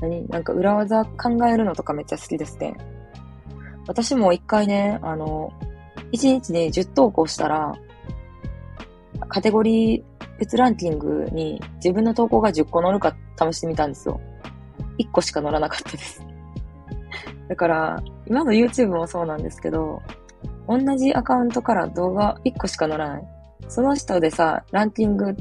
[0.02, 0.28] 何？
[0.28, 2.76] なんか裏技考えるのとかめっちゃ好きですね。
[3.88, 5.52] 私も一回ね、あの、
[6.12, 7.74] 一日に10投稿したら、
[9.28, 10.04] カテゴリー
[10.40, 14.20] 別ランキングに自分の投稿が10個載るか試してみたんですよ。
[15.00, 16.22] 1個しか載らなかったです。
[17.50, 20.02] だから、今の YouTube もそうなんですけど、
[20.68, 23.24] 同じアカウントから動画1個しか載らない。
[23.68, 25.36] その人でさ、ランキング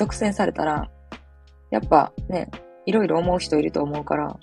[0.00, 0.90] 独占されたら、
[1.70, 2.50] やっぱね、
[2.86, 4.34] いろいろ思う人いると思うから、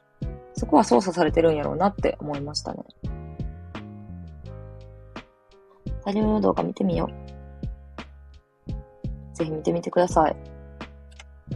[0.53, 2.83] そこは操作されてるんやろうなって思いましたね。
[6.05, 7.13] 作業用動画見てみよう。
[9.35, 10.35] ぜひ見てみてください。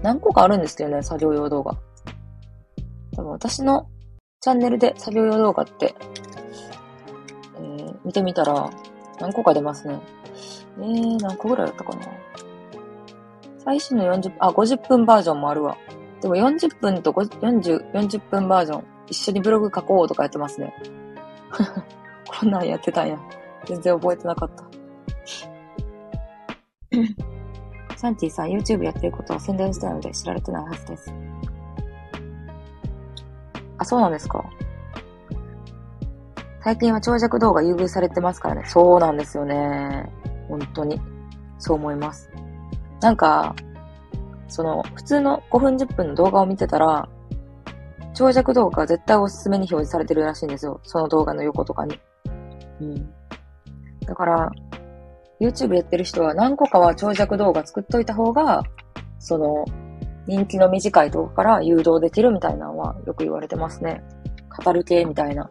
[0.01, 1.77] 何個かあるんですけどね、作業用動画。
[3.15, 3.87] 多分私の
[4.39, 5.93] チャンネルで作業用動画って、
[7.55, 8.67] えー、見てみたら
[9.19, 9.99] 何個か出ますね。
[10.79, 12.07] えー、何個ぐらいだったかな。
[13.63, 15.77] 最新の40、あ、50分バージョンもあるわ。
[16.19, 20.73] でも40分と40、40分バージョン、一緒にブログ書こうとかやってますね。
[22.27, 23.19] こんなんやってたんや。
[23.65, 24.63] 全然覚えてなかった。
[27.97, 31.13] サンティさん、YouTube やってることは宣伝したので知られてないはずです。
[33.77, 34.43] あ、そうなんですか。
[36.63, 38.63] 最近は長尺動画優遇されてますからね。
[38.65, 40.11] そうなんですよね。
[40.47, 40.99] 本当に。
[41.59, 42.31] そう思います。
[43.01, 43.55] なんか、
[44.47, 47.09] その、普通の5分10分の動画を見てたら、
[48.13, 50.79] 長尺動画絶対おすすめに表示されてるらしいんですよ。
[50.83, 51.99] その動画の横とかに。
[52.81, 53.13] うん。
[54.05, 54.51] だから、
[55.39, 58.61] YouTube やってる人は何個かは長尺動画作っといた方が、
[59.17, 59.65] その、
[60.27, 64.03] 人気の短い動画から誘導できるみたいなのはよく言われてますね。
[64.63, 65.49] 語る系みたいな。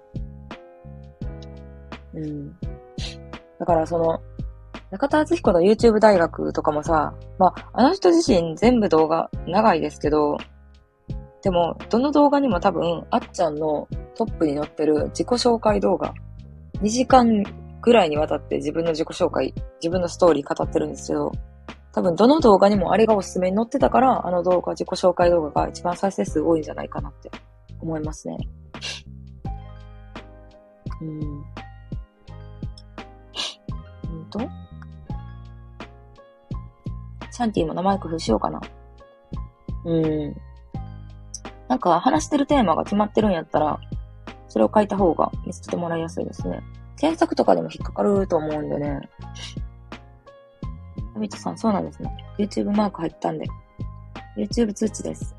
[2.15, 2.57] うん。
[3.59, 4.23] だからその、
[4.91, 10.37] 中田敦彦の YouTube 大学とかもさ、まあ、あの人自身全部動画長いですけど、
[11.43, 16.13] でも、どの動画にも多分、あっちゃんのトップに載ってる自己紹介動画、
[16.83, 17.45] 2時間
[17.81, 21.33] ぐらいにわたって自分の自己紹介、自分のストーリー語ってるんですけど、
[21.93, 27.31] 多分どの動画にもあれがおすすめに載ってたから、あの動画、自己紹介動画が一番再生数多いんじゃないかなって
[27.81, 28.37] 思いますね。
[31.01, 31.11] うん。
[34.13, 34.70] うんと？
[37.41, 38.61] シャンティも生工夫しようかな。
[39.87, 40.37] うん。
[41.69, 43.81] なんか話してるテーマが決まってるんやったら、
[44.49, 46.61] それを書いた方が見つけてもらいやすいですね。
[46.99, 49.09] 検索とかでも引っかかると思うんでね。
[51.15, 52.15] ナビトさん、そうなんですね。
[52.39, 53.47] YouTube マーク入ったんで。
[54.37, 55.35] YouTube 通知です。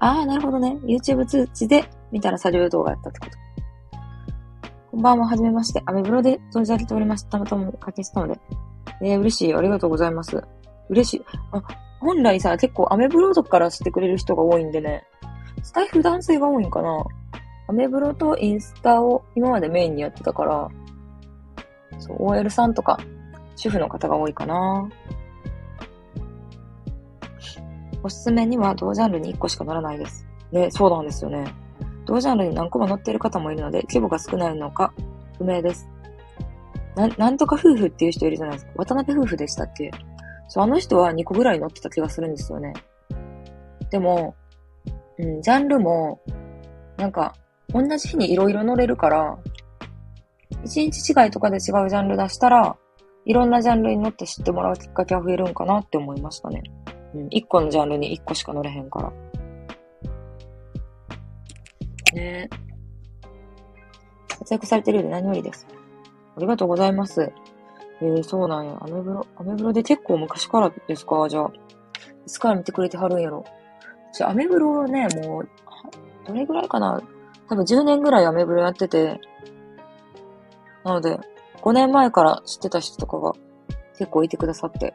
[0.00, 0.78] ああ、なるほどね。
[0.82, 3.32] YouTube 通知で見たら作業動画やったってこと。
[4.90, 5.80] こんばんは、はじめまして。
[5.86, 7.30] アメブロで存じ上げておりました。
[7.30, 8.40] たまたま書きしたので。
[9.00, 9.54] えー、嬉しい。
[9.54, 10.42] ありがとうございます。
[10.92, 11.24] 嬉しい。
[11.52, 11.62] あ、
[12.00, 15.04] 本来さ、結構アメブロとかからしてくれる人が多いんでね。
[15.62, 17.04] スタイフ男性が多いんかな
[17.68, 20.68] アメブロとインスタを今までメインにやってたから、
[21.98, 23.00] そう、OL さんとか
[23.56, 24.88] 主婦の方が多いかな。
[28.02, 30.26] おすすめには同ジャンルに1個しかならないです。
[30.50, 31.44] ね、そうなんですよね。
[32.04, 34.92] 同ジャンルに何個も載っている方もいるので、規模が少ないのか
[35.38, 35.88] 不明です。
[36.96, 38.72] な、なんとか夫婦っていう人いるじゃないですか。
[38.76, 39.90] 渡辺夫婦でしたっけ？
[40.52, 42.74] そう、あの人は2個ぐらい載ってた気がするんですよね。
[43.88, 44.34] でも、
[45.16, 46.20] うん、ジャンルも、
[46.98, 47.34] なんか、
[47.70, 49.38] 同じ日にいろいろ載れるから、
[50.62, 52.76] 1日違いとかで違うジャンル出したら、
[53.24, 56.62] いろんなジャンルに乗って知ってもらうきっかけは増えるんかなって思いましたね。
[57.14, 57.28] うん。
[57.30, 59.12] 一個のジャンルに一個しか乗れへんから。
[62.12, 62.50] ね
[64.28, 65.66] 活躍されてるようで何よりです。
[66.36, 67.32] ありがとうございます。
[68.02, 68.76] えー、そうなんや。
[68.80, 71.28] アメブロ、アメブロで結構昔からですか？
[71.28, 71.52] じゃあ。
[72.26, 73.44] いつから見てくれてはるんやろ？
[74.12, 75.48] じゃアメブロね、もう、
[76.26, 77.00] どれぐらいかな？
[77.48, 79.20] 多分10年ぐらいアメブロやってて、
[80.84, 81.18] なので、
[81.62, 83.32] 5年前から知ってた人とかが
[83.98, 84.94] 結構いてくださって、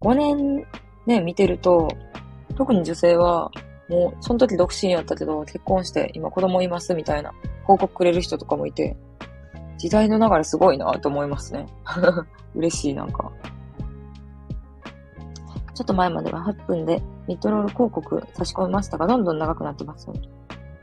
[0.00, 0.66] 5年
[1.06, 1.88] ね、見てると、
[2.56, 3.50] 特に女性は、
[3.88, 7.32] もう、その時独身やったけど、結婚して今子供いますみたいな
[7.64, 8.96] 報告くれる人とかもいて、
[9.78, 11.66] 時代の流れすごいなと思いますね。
[12.54, 13.30] 嬉しい、なんか。
[15.74, 20.14] ちょっと前までは8分でミッドロール広告差し込みましたが、どんどん長くなってますよ。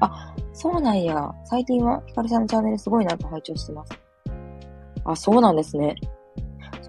[0.02, 1.32] あ、そうなんや。
[1.46, 3.94] 最近はヒカルさんのチャンネルすごいなと拝聴してます。
[5.06, 5.96] あ、そうなんですね。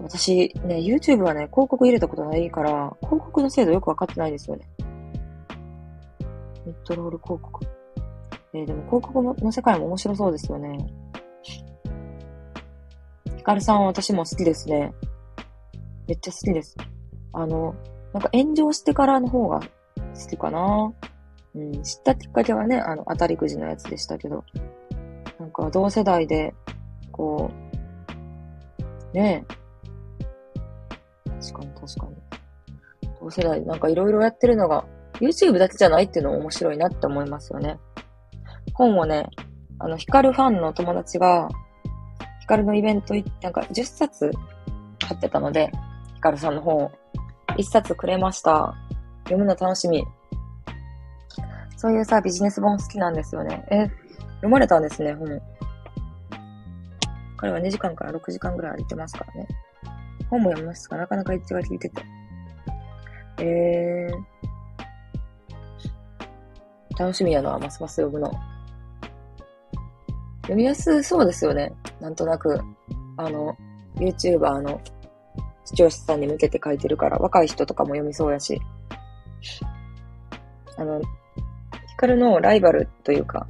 [0.01, 4.67] 私ね、YouTube はね、広告入れたことないから、広告の精度よくわかってないですよね。
[6.65, 7.65] ミッドロール広告。
[8.53, 10.77] えー、でも広告の世界も面白そうですよね。
[13.43, 14.93] ヒカルさんは私も好きですね。
[16.07, 16.77] めっちゃ好きです。
[17.33, 17.75] あの、
[18.13, 20.93] なんか炎上してからの方が好きかな。
[21.53, 24.45] うん、知ったきっかけはね、あの、当たりくじのやつでしたけど。
[25.37, 26.55] なんか同世代で、
[27.11, 27.51] こ
[29.11, 29.53] う、ねえ、
[31.41, 32.15] 確かに確かに。
[33.19, 34.85] 同世代なんかいろいろやってるのが、
[35.19, 37.77] YouTube だけじゃないっていうのも面白いなって思いますよね。
[38.73, 39.27] 本をね、
[39.79, 41.49] あの、ヒカルファンの友達が、
[42.43, 44.29] ヒカルのイベント行って、なんか10冊
[44.99, 45.71] 買ってたので、
[46.15, 46.91] ヒカルさんの本を
[47.57, 48.75] 1冊くれました。
[49.23, 50.03] 読むの楽しみ。
[51.77, 53.65] そういうさ、ビジネス本好きなんですよね。
[53.71, 53.87] え、
[54.35, 55.41] 読まれたんですね、本。
[57.37, 59.47] 彼は2時間から6時間ぐらい歩いてますからね。
[60.29, 62.03] 本も読みますが、なかなか一致が効いてて。
[63.37, 68.52] えー、楽しみやな、ますます読むの。
[70.43, 71.73] 読みやすそうですよね。
[71.99, 72.59] なんとなく、
[73.17, 73.55] あの、
[73.95, 74.81] YouTuber の
[75.65, 78.61] 視聴者さんに向けて書いてるから、若い人とかも読みそうやし。
[80.77, 83.47] あの、ヒカルのライバルというか、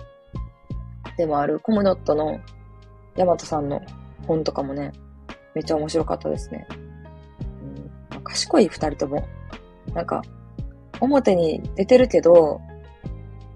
[1.17, 2.39] でもあるコムドットの
[3.15, 3.81] ヤマトさんの
[4.27, 4.91] 本とかもね、
[5.55, 6.67] めっちゃ面白かったですね。
[8.13, 9.27] うん、賢い二人とも。
[9.93, 10.21] なんか、
[10.99, 12.61] 表に出てるけど、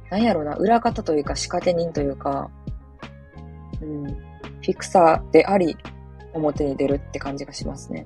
[0.10, 2.50] なんやろな、裏方というか仕掛け人というか、
[3.82, 5.78] うん、フィクサーであり、
[6.34, 8.06] 表に出るって感じがしますね。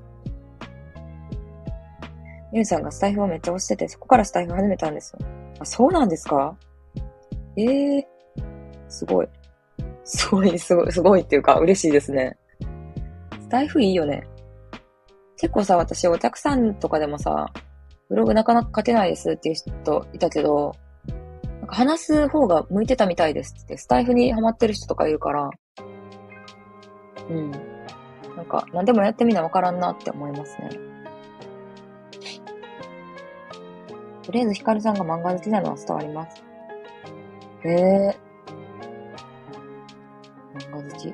[2.54, 5.26] ユンさんがスタイフをめっちゃ推してて、そこからスタイフ始めたんですよ。
[5.60, 6.56] あ、そうなんですか？
[7.56, 8.06] ええー、
[8.90, 9.28] すごい。
[10.04, 12.38] すごい、すごい、すごいっていうか、嬉しいですね。
[13.50, 14.28] 台風いいよね。
[15.38, 17.52] 結構さ、私お客さんとかでもさ、
[18.10, 20.76] ブログなかなか書けないですっていう人いたけど、
[21.72, 25.50] か話す方が向いてたみたいですって、スタイフにハマってる人とかいるから、
[27.30, 27.52] うん。
[28.36, 30.70] なんか、何でもやってみなわからんなって思いますね。
[34.24, 36.44] とりあえずヒカルさんが漫画好きなのは伝わります。
[37.64, 40.72] へえー。
[40.72, 41.08] 漫画好き。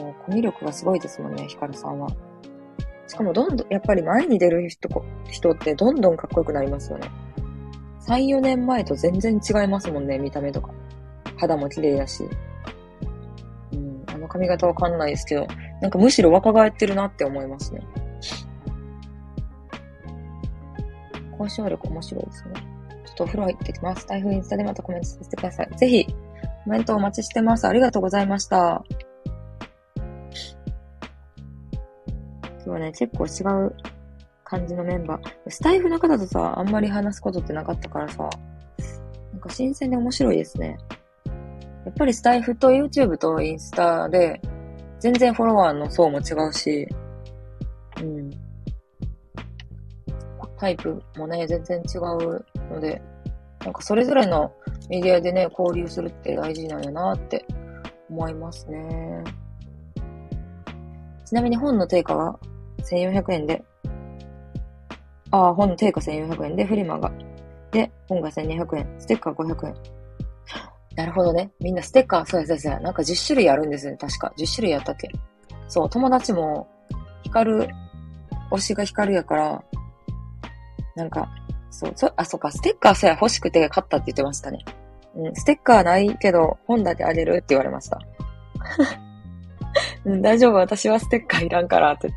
[0.00, 2.08] もうコミュ力がすごいですもんね、ヒカルさんは。
[3.06, 4.88] しかもどんどん、やっぱり前に出る人
[5.30, 7.08] 人ってどんどんかっこよくなりますよね。
[8.06, 10.70] 3、4年前と全然違いますもんね、見た目とか。
[11.36, 12.22] 肌も綺麗だし。
[13.72, 15.46] うん、あの髪型わかんないですけど、
[15.80, 17.80] なんかむしろ若返ってるなって思いますね。
[21.38, 22.54] 交渉力面白いですね。
[23.06, 24.06] ちょっとお風呂入ってきます。
[24.06, 25.70] 台風インスタでまたコメントさせてください。
[25.76, 27.66] ぜひ、コメントお待ちしてます。
[27.66, 28.82] ありがとうございました。
[32.64, 33.76] 今日はね、結構違う
[34.48, 35.50] 感じのメンバー。
[35.50, 38.30] スタイフの方とさ、あんまり話すことってなかったからさ、
[39.32, 40.78] なんか新鮮で面白いですね。
[41.84, 44.40] やっぱりスタイフと YouTube とインスタで、
[45.00, 46.88] 全然フォロワーの層も違うし、
[48.00, 48.30] うん。
[50.58, 53.02] タイプもね、全然違うので、
[53.64, 54.52] なんかそれぞれの
[54.88, 57.44] メディアでね、交流するって大事なんやなって
[58.08, 59.24] 思いますね。
[61.24, 62.38] ちなみに本の定価は
[62.88, 63.64] 1400円で、
[65.30, 67.10] ああ、本の定価1400円で、フリマが、
[67.72, 69.74] で、本が1200円、ステッカー500円。
[70.96, 71.50] なるほどね。
[71.60, 72.80] みんなステッカー、そうやそうやそうや。
[72.80, 74.32] なんか10種類あるんですね、確か。
[74.38, 75.10] 10種類やったっけ
[75.68, 76.68] そう、友達も、
[77.22, 77.68] 光る、
[78.50, 79.64] 推しが光るやから、
[80.94, 81.28] なんか、
[81.70, 84.64] そう、そ、あ、そっか、ステッカーさえ欲しくて買ったって言ってましたね。
[85.14, 87.98] うん、ステッカーないけど、本だけあげるって言われました。
[90.06, 92.10] うん、大丈夫、私はステッカーいらんからって。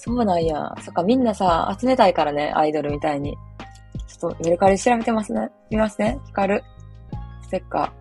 [0.00, 0.72] そうなんや。
[0.80, 3.36] そっか、みんなさ、集めたいからね、アイドルみたいに。
[4.06, 5.50] ちょっとメルカリ調べてますね。
[5.70, 6.20] 見ますね。
[6.26, 6.64] 光る。
[7.42, 7.98] ステッカー。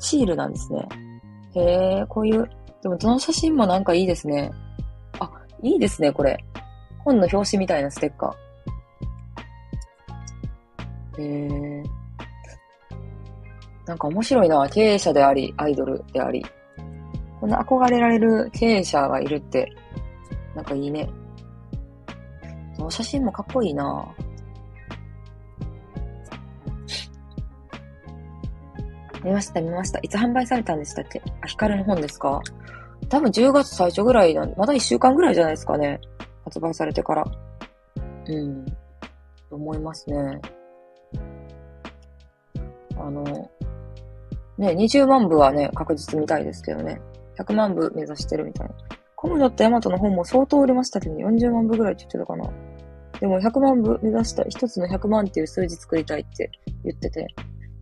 [0.00, 0.88] シールなんですね。
[1.54, 1.60] へ
[2.00, 2.50] え、こういう、
[2.82, 4.50] でもどの写真もなんかいいですね。
[5.20, 5.30] あ、
[5.62, 6.36] いいですね、これ。
[7.04, 11.22] 本の表紙みたいなステッカー。
[11.22, 11.82] へえ。
[13.86, 14.68] なんか面白いな。
[14.68, 16.44] 経営者であり、アイドルであり。
[17.42, 19.74] こんな憧れられる経営者がいるって、
[20.54, 21.10] なんかいいね。
[22.76, 24.14] その写真もかっこいいな。
[29.24, 29.98] 見ました、見ました。
[30.02, 31.20] いつ販売されたんでしたっけ？
[31.40, 32.40] あ、ヒカルの本ですか？
[33.08, 36.00] 多分10月最初ぐらいなんで、まだ1週間ぐらいじゃないですかね。
[36.44, 37.24] 発売されてから。
[38.28, 38.64] うん。
[39.50, 40.40] と思いますね。
[42.96, 43.24] あの、
[44.58, 47.00] ね、20万部はね、確実みたいですけどね。
[47.38, 48.74] 100万部目指してるみたいな。
[49.16, 52.50] コムドットヤマトの本も相当売れましたけど、ね40万部ぐらいって言ってたかな。
[53.20, 56.50] でも100万部目指した、一つの100万っていう数字作りたいって
[56.84, 57.28] 言ってて、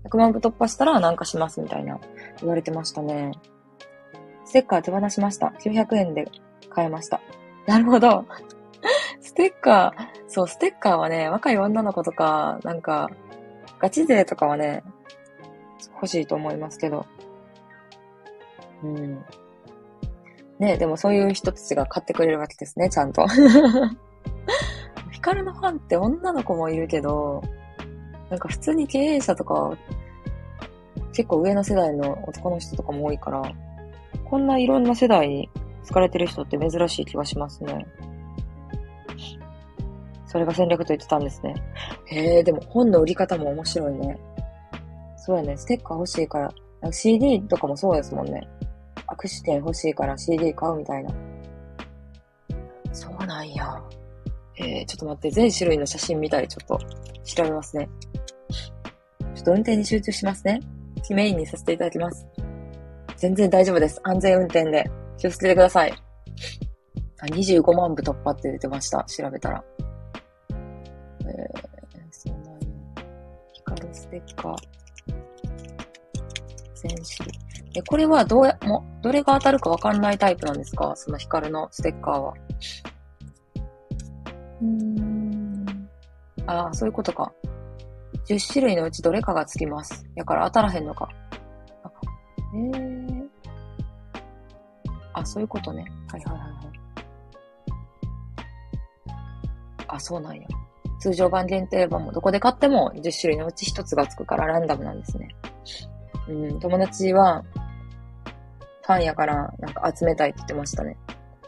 [0.05, 1.99] 100万部突破したらなんかしますみたいな
[2.41, 3.33] 言われてましたね。
[4.45, 5.55] ステッカー手放しました。
[5.61, 6.31] 900円で
[6.69, 7.21] 買えました。
[7.67, 8.27] なるほど。
[9.21, 13.11] ステッカー、そう、ステッカーはね、若い女の子とか、なんか、
[13.79, 14.83] ガチ勢とかはね、
[15.95, 17.07] 欲しいと思いますけど。
[18.83, 19.25] うん。
[20.59, 23.27] ねでもそういう人たちが買ってくれるわけですね、ちゃんと。
[25.11, 27.43] ヒカルのファンって女の子もいるけど、
[28.31, 29.77] なんか普通に経営者とか、
[31.13, 33.43] 結構上の世代の男の人とかも多いから、
[34.25, 35.49] こんないろんな世代に
[35.89, 37.87] 好かれてる人って珍しい気がしますね。
[40.27, 41.55] それが戦略と言ってたんですね。
[42.07, 44.17] へえ、でも本の売り方も面白いね。
[45.17, 48.49] そうやね、ステッカー欲しいから、か CD とかもそうですもんね。
[49.11, 51.11] 握手券欲しいから CD 買うみたいな。
[52.93, 53.83] そうなんや。
[54.57, 56.79] えー、ちょっと待って、全種類の写真見たりちょっと
[57.25, 57.89] 調べますね。
[59.35, 60.61] ちょっと運転に集中しますね。
[61.15, 62.27] メインにさせていただきます。
[63.17, 64.01] 全然大丈夫です。
[64.05, 65.93] 安全運転で気をつけてください。
[67.21, 69.05] あ、25万部突破って出てました。
[69.05, 69.65] 調べたら。
[70.51, 71.29] えー、
[72.11, 72.59] そうなんや。
[73.53, 74.57] 光るステッカー。
[76.75, 77.50] 全種類。
[77.77, 80.93] え、これはどうや、も、どれが当たるかわかんないタイプなんですか？
[80.97, 82.35] その光のステッカーは。
[84.61, 85.89] うーん。
[86.47, 87.33] ああ、そういうことか。
[88.27, 90.05] 10種類のうちどれかがつきます。
[90.17, 91.09] やから当たらへんのか。
[91.85, 91.91] あ、
[92.55, 93.29] えー。
[95.15, 95.85] あ、そういうことね。
[96.11, 96.55] はいはいはいはい。
[99.89, 100.43] あ、そうなんや。
[101.01, 105.29] 通常版限定版もどこで買っても10種類のうち1つがつくからランダムなんですね。
[106.29, 107.43] うん、友達は、
[108.91, 110.97] ファンやからなんか集めたいって言ってましたね。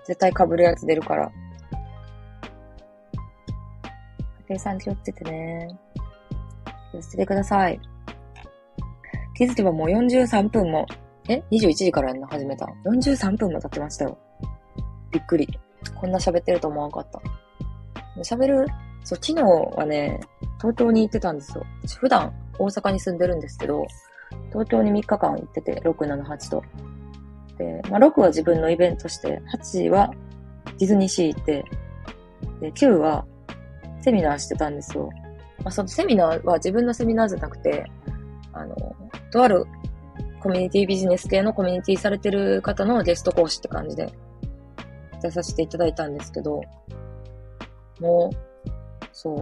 [0.07, 1.29] 絶対被るやつ出るから。
[4.49, 5.69] 家庭さん気をつけてね。
[6.93, 7.81] 気をつけてください。
[9.35, 10.87] 気づけばもう43分も、
[11.29, 12.29] え ?21 時からやんの？
[12.29, 12.67] 始めた。
[12.85, 14.17] 43分も経ってましたよ。
[15.11, 15.49] びっくり。
[15.97, 17.21] こんな喋ってると思わなかった。
[18.23, 18.67] 喋る、
[19.03, 20.21] そう、昨日はね、
[20.59, 21.65] 東京に行ってたんですよ。
[21.99, 23.85] 普段大阪に住んでるんですけど、
[24.51, 26.63] 東京に3日間行ってて、6、7、8と。
[27.59, 30.11] で、まあ、6は自分のイベントして、8は
[30.79, 31.65] ディズニーシー行って、
[32.61, 33.25] で、9は
[34.01, 35.11] セミナーしてたんですよ。
[35.59, 37.85] まあ、そのセミナーは自分のセミナーじゃなくて、
[38.53, 38.77] あの、
[39.31, 39.65] とある
[40.41, 44.13] コミュニティビジネス系のコミュニティされてる方のゲスト講師って感じで
[45.23, 46.61] 出させていただいたんですけど、
[48.01, 48.69] もう、
[49.13, 49.37] そう。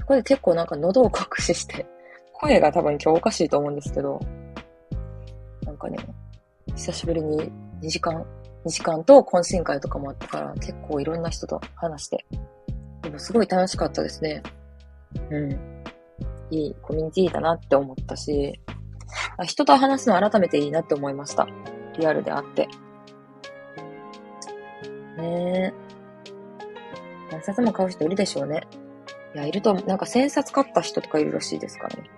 [0.00, 1.86] ここで結構なんか喉を隠しして、
[2.32, 4.18] 声が多分今日おかしいと思うんですけど、
[5.64, 5.98] なんかね、
[6.76, 7.52] 久しぶりに
[7.82, 8.24] 2時間、
[8.64, 12.24] 2時間と懇親会とかもあったから結構いろんな人と話して、
[13.02, 14.42] でもすごい楽しかったですね。
[15.30, 15.50] うん。
[16.50, 18.60] いいコミュニティだなって思ったし、
[19.44, 21.46] 人と話すの改めていいなって思いました。
[21.98, 22.68] リアルであって。
[25.18, 25.72] ねえ。
[27.30, 28.66] 何冊も買う人いるでしょうね。
[29.34, 32.10] いや、いると、なんか千冊買った人とかいるらしいですからね。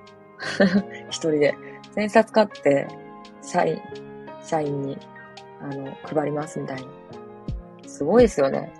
[1.10, 1.54] 一人で。
[1.94, 2.88] 千冊買って、
[3.40, 3.80] 社員、
[4.44, 4.98] 社員に、
[5.60, 6.82] あの、配りますみたいな。
[7.86, 8.72] すごいですよね。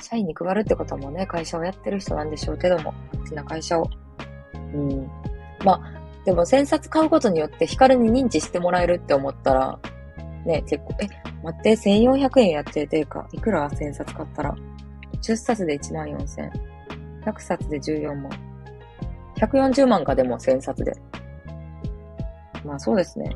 [0.00, 3.88] 社員に配るってこともね、会社をやってる人なんでしょうけども、好きな会社を。
[4.54, 5.10] うん。
[5.64, 5.80] まあ、
[6.24, 9.78] でも、千冊買うことによって光に認知してもらえるって思ったら、
[10.44, 11.06] ね、結構、え、
[11.42, 14.54] 待って、1400円やっててか、いくら千冊買ったら
[15.22, 16.50] ？10冊で1万4000
[17.38, 18.30] 冊で14万。
[19.36, 20.92] 140万かでも1000冊で。
[22.64, 23.34] まあそうですね。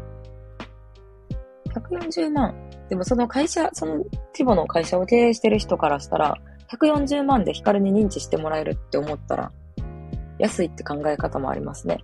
[1.81, 2.55] 140万。
[2.89, 6.37] でもその会社、その規模の会社を経営してる人からしたら、
[6.70, 9.53] 140万でヒカルに認知してもらえるって思ったら、
[10.39, 11.99] 安いって考え方もありますね。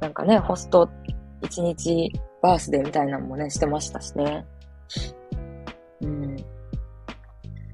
[0.00, 0.88] なんかね、ホスト
[1.42, 4.44] 一日バースデーみたいなのもね、してましたしね。
[6.02, 6.36] うん。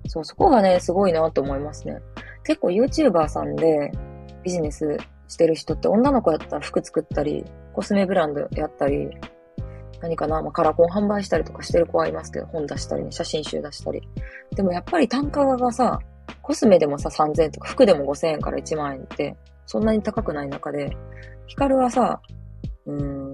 [0.07, 1.99] そう、そこがね、すごいなと思いますね。
[2.45, 3.91] 結構 YouTuber さんで
[4.43, 4.99] ビジネス
[5.29, 9.09] してる人って女の子やったら服作ったり、コスメブランドやったり、
[10.03, 14.03] 何かな、まあ、カラコン販売したりとかしてる子はいますけど、本出したりね、写真集出したり。
[14.55, 15.99] でもやっぱり単価がさ、
[16.43, 20.97] コスメでもさ、3000円とか、服でも5000円から1万円って、そんなに高くない中で、
[21.47, 22.21] ヒカルはさ、
[22.85, 23.33] うん、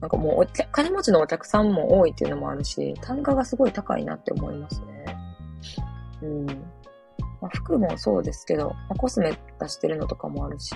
[0.00, 5.16] なんかもうお、金持ちのお客さんも多いっていうのもあるし、単価がすごい高いなって思いますね。
[6.22, 6.46] うん。
[7.40, 10.74] まあ、服もそうですけど、まあ、コスメ出してるのとかもあるし、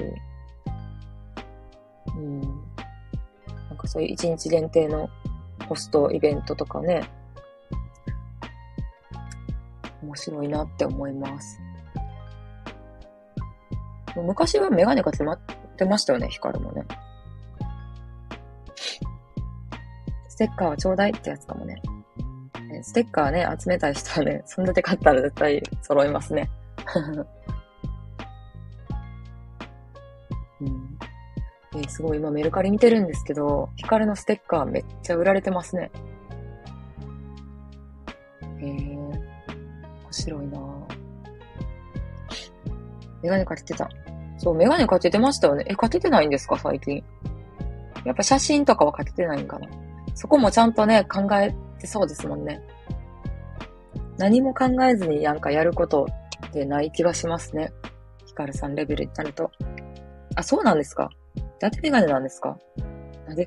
[2.17, 2.41] うん。
[2.41, 2.47] な
[3.75, 5.09] んかそういう一日限定の
[5.69, 7.03] ホストイベントとかね、
[10.03, 11.61] 面白いなって思います。
[14.17, 15.39] 昔はメガネが詰まっ
[15.77, 16.85] てましたよね、ヒカルもね。
[20.29, 21.81] ステッカーはちょうだいってやつかもね。
[22.83, 26.51] ステッカーね、集めたい人はね、そんだけ買ったら絶対揃いますね。
[31.77, 35.91] え、すごい今メルカリ見てるんですけど、ヒカルのステッカーめっちゃ売られてますね。
[38.61, 39.13] えー、面
[40.11, 40.59] 白いな
[43.23, 43.89] メガネかけてた。
[44.39, 45.65] そう、メガネかけてましたよね。
[45.67, 47.03] え、かけてないんですか最近。
[48.05, 49.69] やっぱ写真とかはかけてないんかな。
[50.15, 52.61] そこもちゃんとね、考えてそうですもんね。
[54.19, 56.07] 何も考えずになんかやること
[56.49, 57.73] ってない気がしますね。
[58.27, 59.51] ヒカルさんレベルになると。
[60.37, 61.11] あ、そうなんですか
[61.61, 62.57] なんでメガネなんですか？
[63.27, 63.47] なんで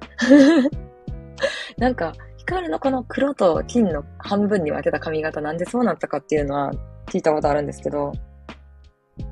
[1.77, 6.71] なんか、ヒカルのこの黒と金の半分に分けた髪型なんでそうなったかっていうのは
[7.07, 8.11] 聞いたことあるんですけど、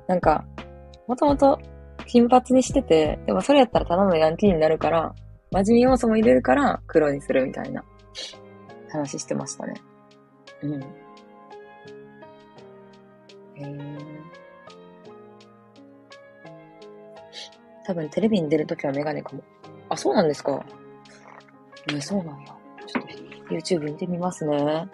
[0.08, 0.46] なんか、
[1.08, 1.60] もともと
[2.06, 5.16] 金髪にしてて、でもそれやったらただのヤンキーになるから、
[5.52, 7.84] 真面目要素も入れるから黒にするみたいな
[8.92, 9.74] 話してましたね。
[10.62, 10.82] うん。
[10.82, 10.86] へ
[13.58, 13.66] え。
[17.86, 19.44] 多分テレビに出るときはメガネかも。
[19.90, 20.64] あ、そうなんですか。
[21.94, 22.48] え、そうなんや。
[22.88, 24.88] ちょっと YouTube 見てみますね。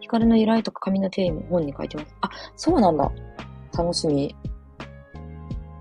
[0.00, 2.16] ヒカルの依頼とか髪の手に本に書いてます。
[2.22, 3.10] あ、そうなんだ。
[3.76, 4.34] 楽しみ。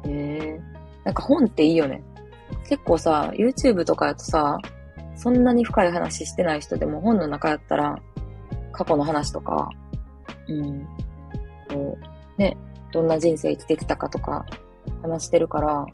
[0.05, 2.03] ええー、なんか本っていいよね。
[2.67, 4.57] 結構さ、YouTube とかやとさ、
[5.15, 7.97] そんなに深い話してない人でも本の中やったら、
[8.73, 9.69] 過去の話とか、
[10.47, 10.85] うん、
[11.69, 11.97] こ
[12.37, 12.57] う、ね、
[12.91, 14.45] どんな人生生きてきたかとか
[15.01, 15.85] 話してるから、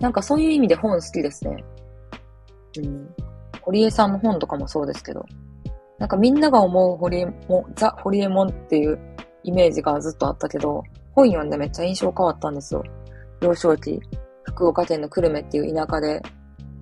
[0.00, 1.64] なんかそういう意味で本好きですね。
[2.78, 3.14] うん。
[3.62, 5.24] 堀江さんの本とかもそうですけど、
[5.98, 8.98] なんかみんなが思う堀江も、ザ・堀江門っていう
[9.42, 10.82] イメージがずっとあったけど、
[11.14, 12.82] 本読んでめっちゃ印象変わったんですよ。
[13.40, 14.00] 幼少期、
[14.44, 16.20] 福岡県の久留米っていう田舎で、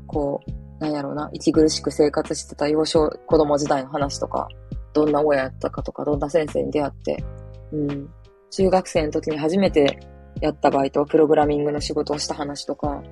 [0.07, 4.49] こう、なんやろうな、息苦しく生活してた幼少子供時代の話とか、
[4.93, 7.25] どんな親やったかとか、どんな先生に出会って、
[7.73, 8.11] うん、
[8.57, 9.99] 中学生の時に初めて
[10.41, 13.03] やったバイト、プログラミングの仕事をした話とか、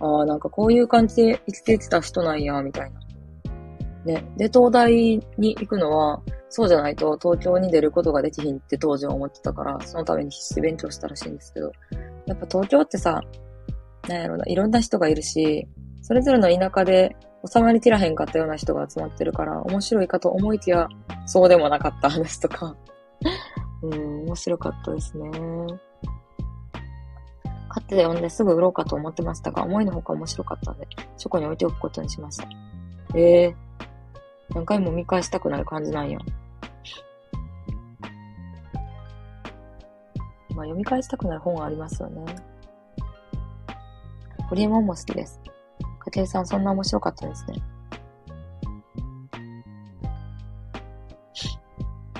[0.00, 3.00] ああ、なんかこういう感じで生きてきた人なんや、みたいな。
[4.04, 4.24] ね。
[4.36, 11.72] で、東大に行くのは、そうじゃないと東京に出ることができひんって当時は思ってたから、そのために必死で勉強したらしいんですけど、
[12.26, 13.22] やっぱ東京ってさ、
[14.08, 15.66] なんやろな、いろんな人がいるし、
[16.02, 17.16] それぞれの田舎で
[17.50, 20.88] 収まりきらへんかったような人が集まってるから、面白いかと思いきや、
[21.24, 22.76] そうでもなかった話とか
[23.82, 25.30] うん、面白かったですね。
[27.68, 32.46] 買って読んですぐ売ろうかと思ってましたが、思いのほか面白かったので、書庫に置いておくことにしました。
[33.14, 36.18] ええー、何回も見返したくなる感じなんや。
[40.54, 42.36] まあ、読み返したくなる本はありますよね。
[44.50, 45.40] ホリエモンも好きです。
[45.98, 47.62] かけるさん、そんな面白かったですね。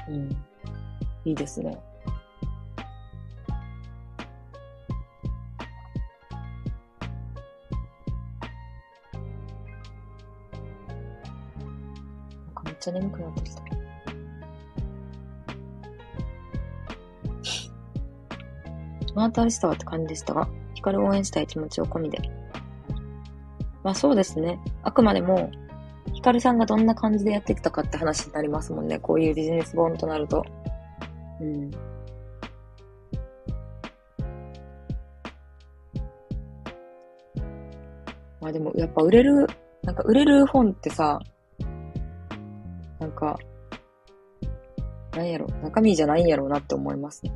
[0.08, 0.51] うん。
[1.24, 1.70] いいですね。
[1.70, 1.76] な
[12.50, 13.62] んかめっちゃ眠くなってきた。
[19.14, 22.18] またしたわって感じでしたが、光応援したい気持ちを込みで。
[23.84, 24.58] まあそうですね。
[24.82, 25.50] あくまでも、
[26.14, 28.98] ヒカルさんがどんな感じでやってきたかって話になりますもんね。
[28.98, 30.44] こういうビジネス本となると。
[31.42, 31.70] うん。
[38.40, 39.46] まあでも、やっぱ売れる、
[39.82, 41.20] なんか売れる本ってさ、
[43.00, 43.36] なんか、
[45.16, 47.32] なんやろ、中身じゃないんやろうなって思いますね。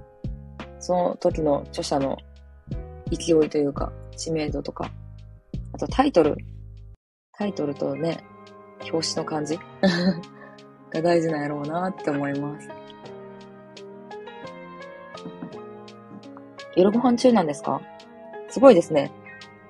[0.78, 2.16] その時の著者の
[3.10, 4.90] 勢いというか、知名度とか、
[5.72, 6.36] あとタイトル。
[7.32, 8.24] タイトルとね、
[8.90, 9.58] 表紙の感じ
[10.90, 12.85] が大事なんやろうなって思います。
[16.76, 17.80] 夜ご飯中なんですか？
[18.48, 19.10] すごいですね。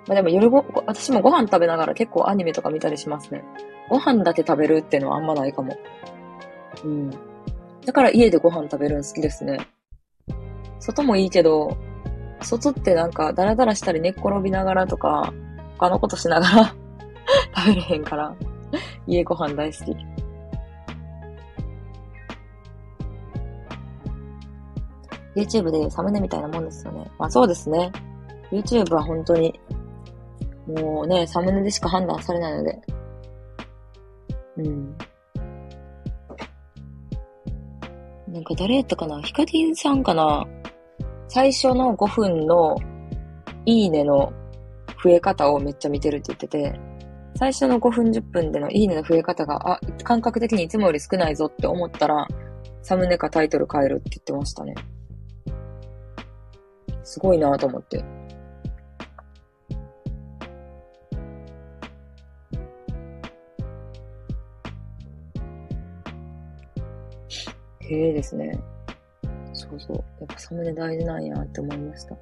[0.06, 3.42] まあでも夜ご、私もご飯食べながら結構アニメとか見たりしますね。
[3.88, 5.76] ご飯だけ食べるっていうのはあんまないかも。
[6.84, 7.10] うん。
[7.84, 9.58] だから家でご飯食べるの好きですね。
[10.80, 11.76] 外もいいけど、
[12.42, 15.32] 外ってなんかダラダラしたり寝っ転びながらとか、
[15.78, 16.74] 他のことしながら
[17.56, 18.34] 食べれへんから、
[19.06, 19.96] 家ご飯大好き。
[25.36, 27.10] YouTube でサムネみたいなもんですよね。
[27.18, 27.92] まあそうですね。
[28.50, 29.60] YouTube は本当に、
[30.66, 32.80] もうね、サムネでしか判断されないので。
[34.56, 34.96] うん。
[38.28, 39.20] なんか誰やったかな？
[39.22, 40.44] ヒカリンさんかな？
[41.28, 42.76] 最初の5分の
[43.64, 44.32] いいねの
[45.02, 46.80] 増え方をめっちゃ見てるって言ってて、
[47.36, 52.26] 最初の5分10分でのいいねの増え方が、あ、感覚的にいつもより少ないぞって思ったら、
[52.82, 54.74] サムネかタイトル変えるって言ってましたね。
[57.06, 58.04] すごいなと思って。
[67.78, 68.58] へえですね。
[69.52, 69.96] そうそう。
[69.96, 72.16] やっぱサムネ大事なんやって思いました。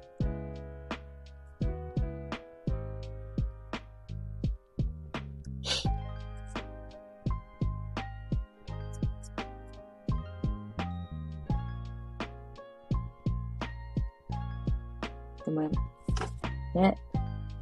[15.63, 16.97] でも、ね、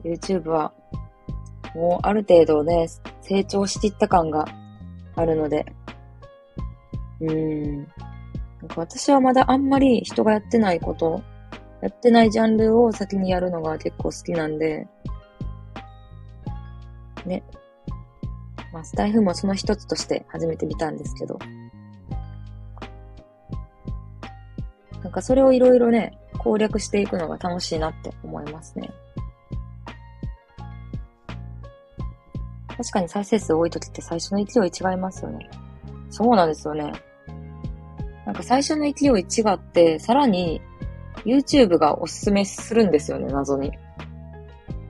[0.04, 0.74] YouTube は、
[1.76, 2.88] もうある程度ね、
[3.22, 4.46] 成長していった感が
[5.16, 5.66] あるので、
[7.22, 7.78] うーん。
[7.78, 7.88] なん
[8.68, 11.22] か私はまだあんまり人がやってないこと、
[11.82, 14.88] やってないジャンルを先にやるのが結構好きなんで、
[17.26, 17.44] ね。
[18.72, 21.38] まあ、スタイフもその一つとして始めてみたんですけど、
[25.04, 28.92] なんかそれをいろいろね、攻略していくのが楽しいなって思いますね。
[32.76, 35.50] 確かに再生数多い時って最初の勢い違いますよね。
[36.10, 36.92] そうなんですよね。
[38.26, 40.62] なんか最初の勢い違って、さらに
[41.26, 43.72] YouTube がおすすめするんですよね、謎に。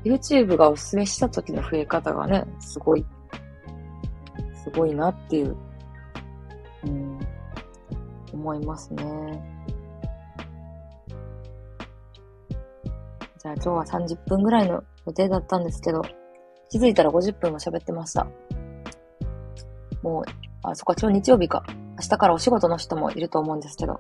[0.04, 3.06] YouTube がおすすめした時の増え方がね、すごい、
[4.64, 5.56] すごいなっていう、
[6.86, 7.20] うん、
[8.34, 9.53] 思いますね。
[13.44, 16.02] じゃあ今日は30分ぐらいの予定だったんですけど、
[16.70, 18.26] 気づいたら50分も喋ってました。
[20.02, 20.24] もう、
[20.64, 21.66] あ、そっか、今日日曜日か。
[21.68, 24.00] 明日からお仕事の人もいると思うんですけど。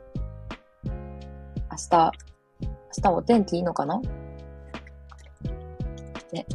[1.69, 2.11] 明日、
[2.61, 3.99] 明日お天気いいのかな？
[6.31, 6.45] ね。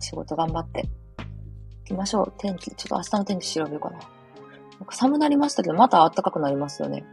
[0.00, 0.82] 仕事頑張って。
[0.82, 0.86] 行
[1.86, 2.32] きましょう。
[2.36, 3.96] 天気、ちょっと明日の天気調べようかな。
[3.96, 4.06] なん
[4.84, 7.06] か寒なりましたけど、また暖かくなりますよね。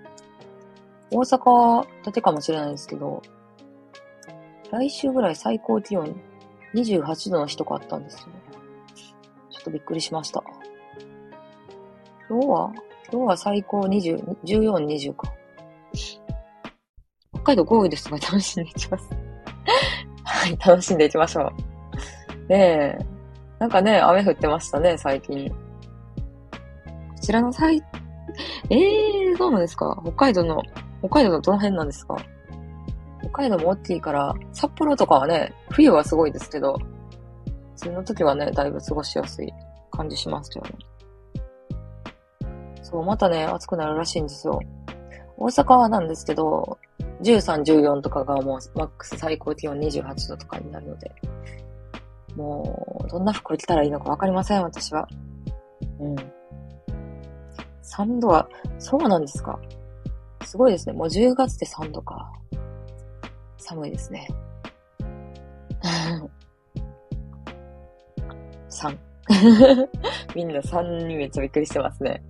[1.09, 3.21] 大阪だけかもしれないですけど、
[4.71, 6.15] 来週ぐらい最高気温
[6.73, 8.33] 28度の日とかあったんですよね。
[9.49, 10.43] ちょっとびっくりしました。
[12.29, 12.71] 今日は
[13.11, 15.31] 今日は最高20、14、20か。
[17.33, 19.09] 北海道豪雨ですが楽しんでいきます。
[20.23, 22.47] はい、楽しんでいきましょう。
[22.47, 23.05] ねえ。
[23.59, 25.49] なんかね、雨降ってましたね、最近。
[25.49, 25.55] こ
[27.21, 27.83] ちらの最、
[28.69, 29.99] ええー、どうなんですか？
[30.03, 30.63] 北海道の、
[31.01, 32.15] 北海道のどの辺なんですか？
[33.31, 36.75] 海道も大きいから、札幌とかはね、冬はすごいですけど、
[37.83, 39.51] 梅雨の時はね、だいぶ過ごしやすい
[39.91, 40.71] 感じしますよね。
[42.83, 44.59] そう、またね、暑くなるらしいんですよ。
[45.37, 46.77] 大阪はなんですけど、
[47.21, 51.11] 13、14とかがもうマックス最高気温28度とかになるので、
[52.35, 55.07] もう、どんな服着たらいいのかわかりません、私は。
[55.99, 56.15] うん。
[57.83, 58.47] 3度は、
[58.79, 59.59] そうなんですか。
[60.43, 60.93] すごいですね。
[60.93, 62.31] もう10月で3度か。
[63.61, 64.27] 寒いですね。
[68.69, 68.97] 3。
[70.35, 72.21] みんな3にめっちゃびっくりしてますね。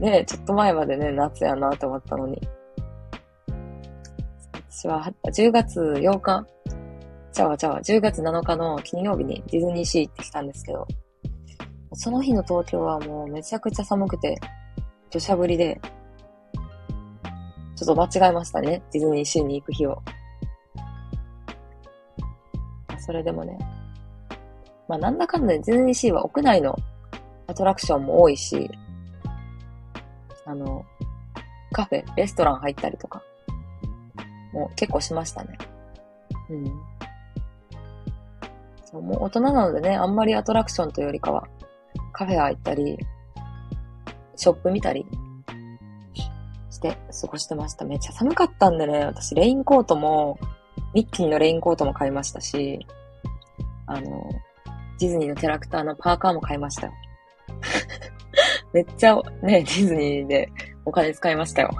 [0.00, 2.40] ねちょっと前までね、夏やなと思ったのに。
[4.70, 6.46] 私は10月8日、
[7.32, 10.86] ちゃわちゃわ、10月7日の金曜日にディズニーシー行ってきたんですけど、
[11.92, 14.38] その日の東京はもうめちゃくちゃ寒くて、
[15.10, 15.80] 土砂降りで、
[17.76, 20.00] ちょっと間違えましたね、ディズニーシーに行く日を。
[23.10, 23.58] それでもね、
[24.86, 26.76] まあなんだかんだディズニーシーは屋内の
[27.48, 28.70] アトラクションも多いし、
[30.46, 30.84] あの、
[31.72, 33.20] カフェ、レストラン入ったりとか、
[34.52, 35.58] もう結構しましたね。
[36.50, 36.64] うん。
[38.84, 41.48] そうもう大人なのでね、あんまりアトラクションというよりかは、
[42.12, 42.96] カフェ行ったり、
[44.36, 45.04] ショップ見たり
[46.70, 47.84] して過ごしてました。
[47.84, 50.38] めっちゃ寒かったんでね、私レインコートも、
[50.92, 52.86] ミッキーのレインコートも買いましたし、
[53.90, 54.30] あの、
[55.00, 56.92] ディズニーのキャラクターのパーカーも買いましたよ。
[58.72, 60.48] めっちゃね、ディズニーで
[60.84, 61.70] お金使いましたよ。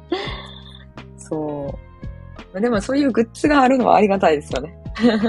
[1.18, 1.78] そ
[2.54, 2.60] う。
[2.60, 4.74] でもそういうグッズがあるのはありがたいですよね。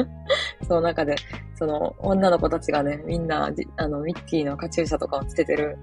[0.65, 1.15] その中で、
[1.55, 5.77] その女の子たちがね、みんな、あの、ミッキーのカチューシャとかをつけてる、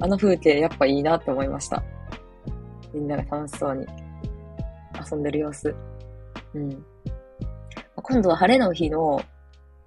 [0.00, 1.82] あの風景やっぱいいなって思いました。
[2.92, 3.86] みんなが楽しそうに
[5.10, 5.74] 遊んでる様子。
[6.54, 6.84] うん。
[7.96, 9.20] 今度は晴れの日の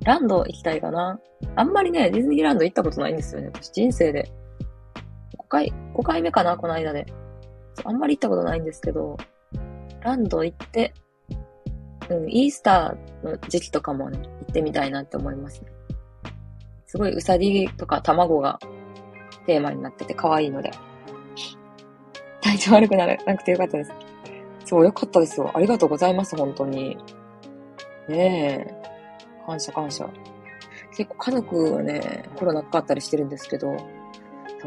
[0.03, 1.19] ランド行きたいかな。
[1.55, 3.51] あんまりね、ディズニーランド行ったことないんですよね。
[3.53, 4.31] 私人生で。
[5.37, 7.05] 5回、5回目かな、この間で。
[7.83, 9.17] あんまり行ったことないんですけど、
[10.01, 10.93] ランド行って、
[12.09, 15.71] うん、イースターの時期とかもね、行ってみたいなって思いますね。
[16.85, 18.59] すごいうさぎとか卵が
[19.45, 20.71] テーマになってて可愛いので。
[22.41, 23.93] 体調悪くならなくてよかったです。
[24.65, 25.51] そう、よかったですよ。
[25.53, 26.97] ありがとうございます、本当に。
[28.09, 28.80] ねえ。
[29.45, 30.09] 感謝感謝。
[30.95, 33.75] 結構家族はね、コロナかかったりしてるんですけど、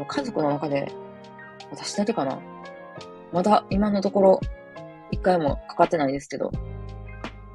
[0.07, 0.91] 家族の中で、
[1.71, 2.39] 私だけかな。
[3.31, 4.39] まだ今のところ、
[5.11, 6.51] 一回もかかってないですけど。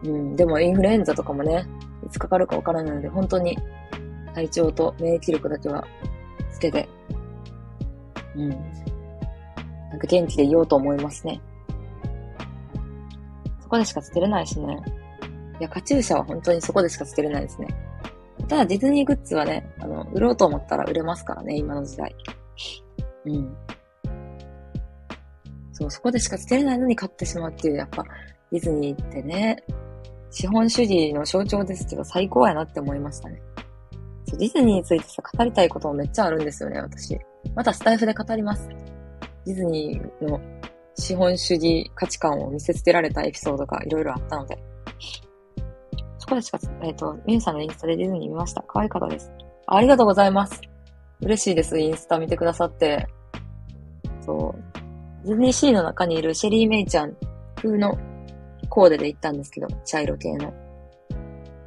[0.03, 1.67] うん、でもインフルエンザとかもね、
[2.07, 3.59] いつかかるかわからないので、本当に
[4.35, 5.87] 体調と免疫力だけは
[6.51, 6.89] つけて、
[8.37, 8.49] うん。
[8.49, 11.41] なんか元気でいようと思いますね。
[13.61, 14.81] そこでしかつけれないしね。
[15.61, 17.69] いや、カチューシャは本当にそこでしかつけれないですね。
[18.49, 22.15] ただディズニーグッズはね、あの、売ろうと思ったら売れますからね、今の時代。
[23.27, 23.57] うん。
[25.73, 28.03] そう、そこでしかつけれないのに買ってしまうっていう、やっぱ、
[28.51, 29.63] ディズニーってね、
[30.31, 33.41] 資本主義の象徴ですけど、最高やなって思いましたね。
[34.27, 37.19] そうディズニーについてさ、語りたいこともめっちゃあるんですよね、私。
[37.55, 38.69] またスタイフで語ります。
[39.45, 40.41] ディズニーの
[40.95, 44.59] 資本主義価値観を見せつけられたエピソードがいろいろあったので。
[46.31, 48.63] そこでしか、えっ、ー、と、ミュさんのインスタでディズニー見ました。
[48.63, 49.33] 可愛かったです。
[49.67, 50.61] ありがとうございます。
[51.21, 53.09] 嬉しいです、インスタ見てくださって。
[54.25, 55.27] そう。
[55.27, 57.17] ディズニーシーの中にいるシェリー・メイちゃん
[57.57, 57.99] 風の
[58.69, 60.55] コーデで行ったんですけど、茶色系の。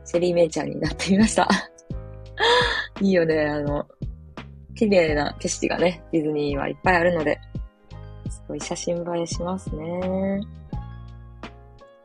[0.05, 1.49] シェリー・メイちゃんになってみました。
[3.01, 3.86] いいよね、あの、
[4.76, 7.38] 綺麗な景色がね、ディズニーはいっぱいあるので、
[8.30, 10.39] すごい写真映えしますね。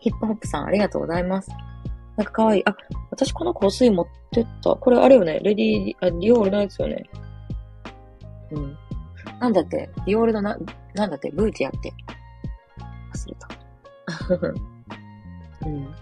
[0.01, 1.49] ヒップホップさん、ありがとうございます。
[2.19, 2.63] なんかかわいい。
[2.69, 2.77] あ、
[3.13, 4.75] 私この香水持ってった。
[4.75, 5.39] これあれよね。
[5.41, 7.05] レディー、あ、ディオールのやつよね。
[8.51, 8.77] うん。
[9.39, 10.59] なんだって、ディオールのな、
[10.95, 11.93] なんだって、ブーティアって。
[13.15, 13.49] 忘れた。
[15.69, 15.95] うん。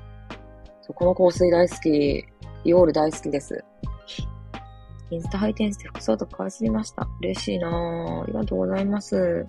[0.80, 1.90] そうこの香水大好き。
[1.90, 3.62] ディオール大好きです。
[5.10, 7.06] インスタ配店して服装とか買いすぎました。
[7.20, 8.22] 嬉しいなぁ。
[8.22, 9.44] ありがとうございます。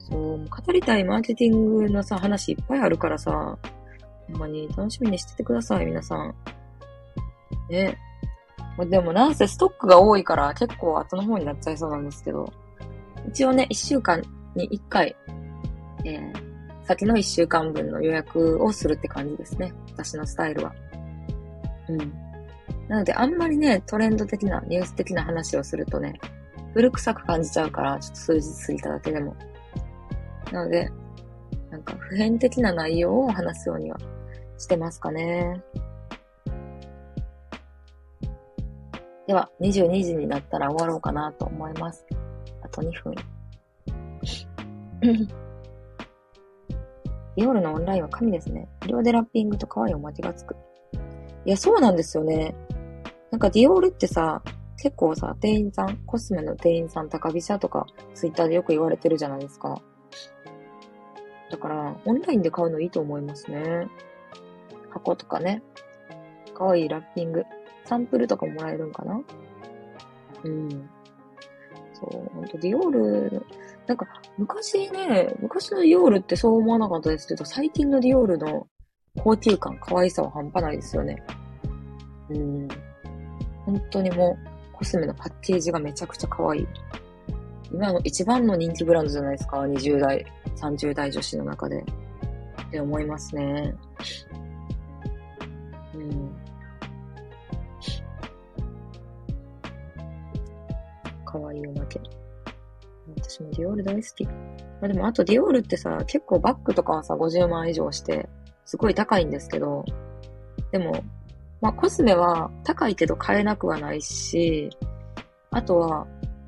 [0.00, 3.56] そう、語りたいマーケティングのさ、話いっぱいあるからさ、
[4.28, 6.34] ほんまに楽しみにしててください、皆さん。
[7.70, 7.98] ね。
[8.86, 12.52] でもなんせストックが多いから結構後の方になっちゃいそうなんですけど、
[13.28, 14.22] 一応ね、一週間
[14.54, 15.16] に一回、
[16.04, 16.32] えー、
[16.84, 19.72] 先の一週間分の予約をするって感じですね。
[19.92, 20.74] 私のスタイルは。
[21.88, 21.98] うん。
[22.88, 26.20] なので、あんまりね、トレンド的な、ニュース的な話をするとね、
[26.72, 29.36] 古臭く感じちゃうから、ちょっと数日過ぎただけでも。
[30.52, 30.90] なので、
[31.70, 33.98] なんか普遍的な内容を話すようには
[34.58, 35.62] してますかね。
[39.26, 42.06] では、22時になったら終わろうかなと思います。
[42.62, 43.14] あと2分。
[47.36, 48.68] ディオールのオンラインは神ですね。
[48.82, 50.56] 無料でラッピングと可愛いおまけがつく。
[51.44, 52.54] いや、そうなんですよね。
[53.30, 54.42] なんかディオールってさ、
[54.76, 59.80] 結構さ、店員さん、コスメの店員さん高飛車とか、ツイッターでよく言われてるじゃないですか。
[61.50, 63.88] だから、オンラインで買うのいいと思いますね。
[64.98, 65.62] 箱とかね。
[66.54, 67.44] かわいいラッピング。
[67.84, 69.20] サンプルとかもらえるんかな？
[70.44, 70.68] うん。
[71.94, 73.46] そう、ほんとディオール、
[73.86, 78.68] なんか昔ね、昔のディオールってそう思わなかったですけど、最近のディオールの
[79.18, 81.22] 高級感、可愛さは半端ないですよね。
[82.30, 82.68] うん。
[83.64, 84.36] 本当にも
[84.72, 86.66] う、コスメのパッケージがめちゃくちゃ可愛い。
[87.72, 89.62] 今の一番の人気ブランドじゃないですか。
[89.62, 90.24] 20代、
[90.56, 91.84] 30代女子の中で。
[92.66, 93.74] って思いますね。
[101.30, 102.00] 可愛いおまけ。
[103.18, 104.24] 私もディオール大好き。
[104.24, 104.32] ま
[104.82, 108.28] あでもあとディオールってさ、結構バッグとかはさ、50万以上して、
[108.64, 109.84] すごい高いんですけど、
[110.72, 111.02] でも、
[111.60, 114.70] まあ、コスメは高いけど買えなくはないし、
[115.50, 116.06] あとは、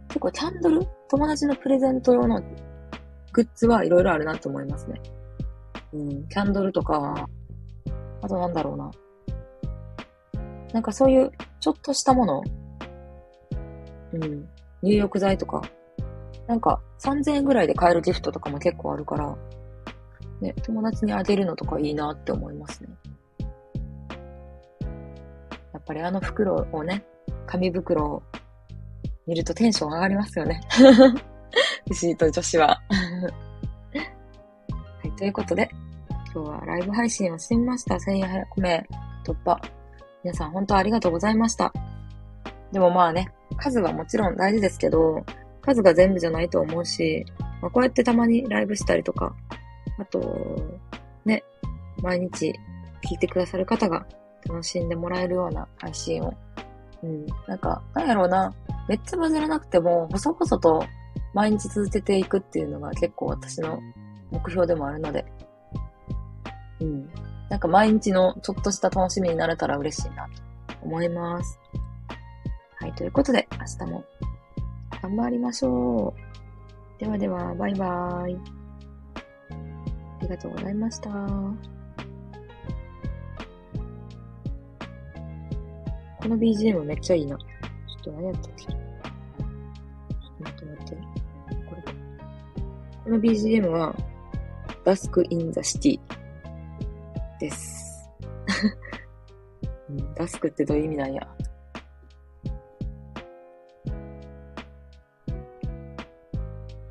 [0.09, 0.87] 結構キャンドル？
[1.09, 2.41] 友達のプレゼント用の
[3.33, 5.01] グッズはいろいろあるなと思いますね。
[5.93, 7.26] うん、キャンドルとか、
[8.22, 8.91] あとなんだろうな。
[10.72, 12.43] なんかそういうちょっとしたもの、
[14.12, 14.49] うん、
[14.83, 15.62] 入浴剤とか、
[16.47, 19.37] なんか3000円ぐらいで買えるギフトとかも結構あるから、
[20.41, 22.89] ね、友達にあげるのとかいいなって思いますね。
[25.72, 27.05] やっぱりあの袋をね、
[27.47, 28.22] 紙袋を
[29.26, 30.61] 見るとテンション上がりますよね。
[31.91, 32.81] 牛と女子は。
[35.03, 35.70] はい、ということで、
[36.35, 37.95] 今日はライブ配信をしてみました。
[37.97, 38.87] 1400名
[39.24, 39.61] 突破。
[40.22, 41.72] 皆さん本当ありがとうございました。
[42.72, 45.24] でもまあね、数はもちろん大事ですけど、
[45.61, 47.24] 数が全部じゃないと思うし、
[47.61, 49.34] まあ、こうやってたまにライブしたりとか、
[49.98, 50.80] あと、
[51.24, 51.44] ね、
[52.03, 52.55] 毎日
[53.03, 54.07] 聞いてくださる方が
[54.48, 56.34] 楽しんでもらえるような配信を。
[57.03, 57.26] うん。
[57.46, 58.55] なんか、なんやろうな。
[58.88, 60.84] めっちゃバズらなくても、細々と
[61.34, 63.80] 毎日続けていくっていうのが結構私の
[64.30, 65.24] 目標でもあるので。
[66.80, 67.11] うん。
[67.48, 70.30] なんか毎日のちょっとした楽しみになれたら嬉しいなと
[70.82, 71.59] 思います。
[72.81, 72.95] はい。
[72.95, 74.05] ということで、明日も
[75.03, 77.01] 頑張りましょう。
[77.01, 78.39] ではでは、バイバーイ。
[80.20, 81.11] ありがとうございました。
[81.11, 81.16] こ
[86.28, 87.37] の BGM めっちゃいいな。
[87.37, 87.45] ちょ
[88.01, 88.64] っと何やったっけ？
[88.64, 88.76] ちょっ
[90.39, 91.03] と待って待って。
[91.68, 91.83] これ
[93.05, 93.95] この BGM は、
[94.85, 98.09] ダスクインザシティです。
[100.14, 101.28] ダスクってどういう意味なんや？